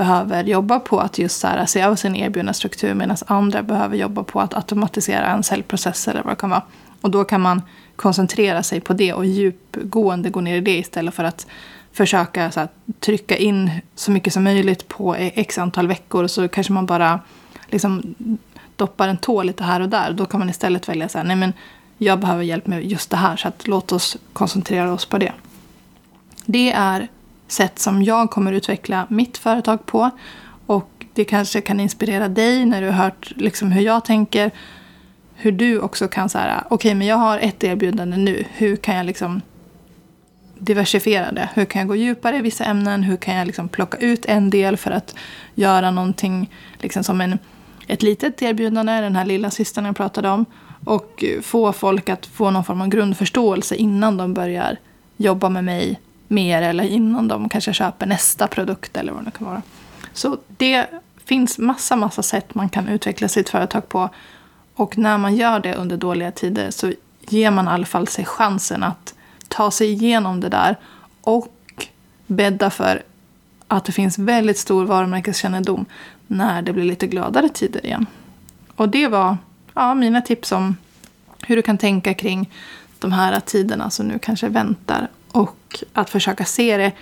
behöver 0.00 0.44
jobba 0.44 0.80
på 0.80 1.00
att 1.00 1.18
just 1.18 1.40
så 1.40 1.46
här, 1.46 1.58
alltså, 1.58 1.72
se 1.72 1.80
över 1.80 1.96
sin 1.96 2.16
erbjudna 2.16 2.52
struktur 2.52 2.94
medan 2.94 3.16
andra 3.26 3.62
behöver 3.62 3.96
jobba 3.96 4.22
på 4.22 4.40
att 4.40 4.54
automatisera 4.54 5.26
en 5.26 5.42
säljprocess 5.42 6.08
eller 6.08 6.22
vad 6.22 6.32
det 6.32 6.36
kan 6.36 6.50
vara. 6.50 6.62
Och 7.00 7.10
då 7.10 7.24
kan 7.24 7.40
man 7.40 7.62
koncentrera 7.96 8.62
sig 8.62 8.80
på 8.80 8.92
det 8.92 9.12
och 9.12 9.26
djupgående 9.26 10.30
gå 10.30 10.40
ner 10.40 10.56
i 10.56 10.60
det 10.60 10.78
istället 10.78 11.14
för 11.14 11.24
att 11.24 11.46
försöka 11.92 12.50
så 12.50 12.60
här, 12.60 12.68
trycka 13.00 13.36
in 13.36 13.70
så 13.94 14.10
mycket 14.10 14.32
som 14.32 14.44
möjligt 14.44 14.88
på 14.88 15.16
e- 15.16 15.32
x 15.34 15.58
antal 15.58 15.88
veckor 15.88 16.24
och 16.24 16.30
så 16.30 16.48
kanske 16.48 16.72
man 16.72 16.86
bara 16.86 17.20
liksom 17.68 18.14
doppar 18.76 19.08
en 19.08 19.16
tå 19.16 19.42
lite 19.42 19.64
här 19.64 19.80
och 19.80 19.88
där. 19.88 20.12
Då 20.12 20.26
kan 20.26 20.40
man 20.40 20.50
istället 20.50 20.88
välja 20.88 21.08
så 21.08 21.18
här, 21.18 21.24
nej 21.24 21.36
men 21.36 21.52
jag 21.98 22.20
behöver 22.20 22.44
hjälp 22.44 22.66
med 22.66 22.84
just 22.84 23.10
det 23.10 23.16
här 23.16 23.36
så 23.36 23.48
att 23.48 23.66
låt 23.66 23.92
oss 23.92 24.16
koncentrera 24.32 24.92
oss 24.92 25.04
på 25.04 25.18
det. 25.18 25.32
Det 26.46 26.72
är 26.72 27.08
sätt 27.52 27.78
som 27.78 28.02
jag 28.02 28.30
kommer 28.30 28.52
utveckla 28.52 29.06
mitt 29.10 29.38
företag 29.38 29.86
på. 29.86 30.10
Och 30.66 31.04
det 31.14 31.24
kanske 31.24 31.60
kan 31.60 31.80
inspirera 31.80 32.28
dig 32.28 32.64
när 32.64 32.80
du 32.80 32.86
har 32.86 33.04
hört 33.04 33.32
liksom 33.36 33.72
hur 33.72 33.82
jag 33.82 34.04
tänker. 34.04 34.50
Hur 35.34 35.52
du 35.52 35.80
också 35.80 36.08
kan 36.08 36.28
säga, 36.28 36.64
okej 36.64 36.74
okay, 36.74 36.94
men 36.94 37.06
jag 37.06 37.16
har 37.16 37.38
ett 37.38 37.64
erbjudande 37.64 38.16
nu. 38.16 38.44
Hur 38.50 38.76
kan 38.76 38.96
jag 38.96 39.06
liksom 39.06 39.40
diversifiera 40.58 41.32
det. 41.32 41.48
Hur 41.54 41.64
kan 41.64 41.78
jag 41.78 41.88
gå 41.88 41.96
djupare 41.96 42.36
i 42.36 42.40
vissa 42.40 42.64
ämnen? 42.64 43.02
Hur 43.02 43.16
kan 43.16 43.34
jag 43.34 43.46
liksom 43.46 43.68
plocka 43.68 43.98
ut 43.98 44.26
en 44.26 44.50
del 44.50 44.76
för 44.76 44.90
att 44.90 45.14
göra 45.54 45.90
någonting 45.90 46.50
liksom 46.78 47.04
som 47.04 47.20
en, 47.20 47.38
ett 47.86 48.02
litet 48.02 48.42
erbjudande, 48.42 48.92
den 48.92 49.16
här 49.16 49.24
lilla 49.24 49.50
systern 49.50 49.84
jag 49.84 49.96
pratade 49.96 50.28
om. 50.28 50.44
Och 50.84 51.24
få 51.42 51.72
folk 51.72 52.08
att 52.08 52.26
få 52.26 52.50
någon 52.50 52.64
form 52.64 52.80
av 52.80 52.88
grundförståelse 52.88 53.74
innan 53.74 54.16
de 54.16 54.34
börjar 54.34 54.76
jobba 55.16 55.48
med 55.48 55.64
mig 55.64 56.00
mer 56.30 56.62
eller 56.62 56.84
innan 56.84 57.28
de 57.28 57.48
kanske 57.48 57.72
köper 57.72 58.06
nästa 58.06 58.46
produkt 58.46 58.96
eller 58.96 59.12
vad 59.12 59.24
det 59.24 59.30
kan 59.30 59.46
vara. 59.46 59.62
Så 60.12 60.38
det 60.48 60.86
finns 61.24 61.58
massa, 61.58 61.96
massa 61.96 62.22
sätt 62.22 62.54
man 62.54 62.68
kan 62.68 62.88
utveckla 62.88 63.28
sitt 63.28 63.48
företag 63.48 63.88
på. 63.88 64.08
Och 64.74 64.98
när 64.98 65.18
man 65.18 65.36
gör 65.36 65.60
det 65.60 65.74
under 65.74 65.96
dåliga 65.96 66.30
tider 66.30 66.70
så 66.70 66.92
ger 67.20 67.50
man 67.50 67.66
i 67.66 67.68
alla 67.68 67.86
fall 67.86 68.08
sig 68.08 68.24
chansen 68.24 68.82
att 68.82 69.14
ta 69.48 69.70
sig 69.70 69.92
igenom 69.92 70.40
det 70.40 70.48
där 70.48 70.76
och 71.20 71.86
bädda 72.26 72.70
för 72.70 73.02
att 73.68 73.84
det 73.84 73.92
finns 73.92 74.18
väldigt 74.18 74.58
stor 74.58 74.84
varumärkeskännedom 74.84 75.86
när 76.26 76.62
det 76.62 76.72
blir 76.72 76.84
lite 76.84 77.06
gladare 77.06 77.48
tider 77.48 77.86
igen. 77.86 78.06
Och 78.76 78.88
det 78.88 79.08
var 79.08 79.36
ja, 79.74 79.94
mina 79.94 80.20
tips 80.20 80.52
om 80.52 80.76
hur 81.42 81.56
du 81.56 81.62
kan 81.62 81.78
tänka 81.78 82.14
kring 82.14 82.50
de 82.98 83.12
här 83.12 83.40
tiderna 83.40 83.90
som 83.90 84.08
nu 84.08 84.18
kanske 84.18 84.48
väntar. 84.48 85.08
Och 85.32 85.84
att 85.92 86.10
försöka 86.10 86.44
se 86.44 86.76
det 86.76 86.92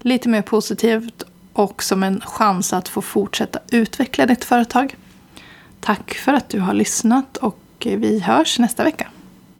lite 0.00 0.28
mer 0.28 0.42
positivt 0.42 1.22
och 1.52 1.82
som 1.82 2.02
en 2.02 2.20
chans 2.20 2.72
att 2.72 2.88
få 2.88 3.02
fortsätta 3.02 3.58
utveckla 3.70 4.26
ditt 4.26 4.44
företag. 4.44 4.96
Tack 5.80 6.14
för 6.14 6.32
att 6.32 6.48
du 6.48 6.60
har 6.60 6.74
lyssnat 6.74 7.36
och 7.36 7.58
vi 7.80 8.20
hörs 8.20 8.58
nästa 8.58 8.84
vecka. 8.84 9.06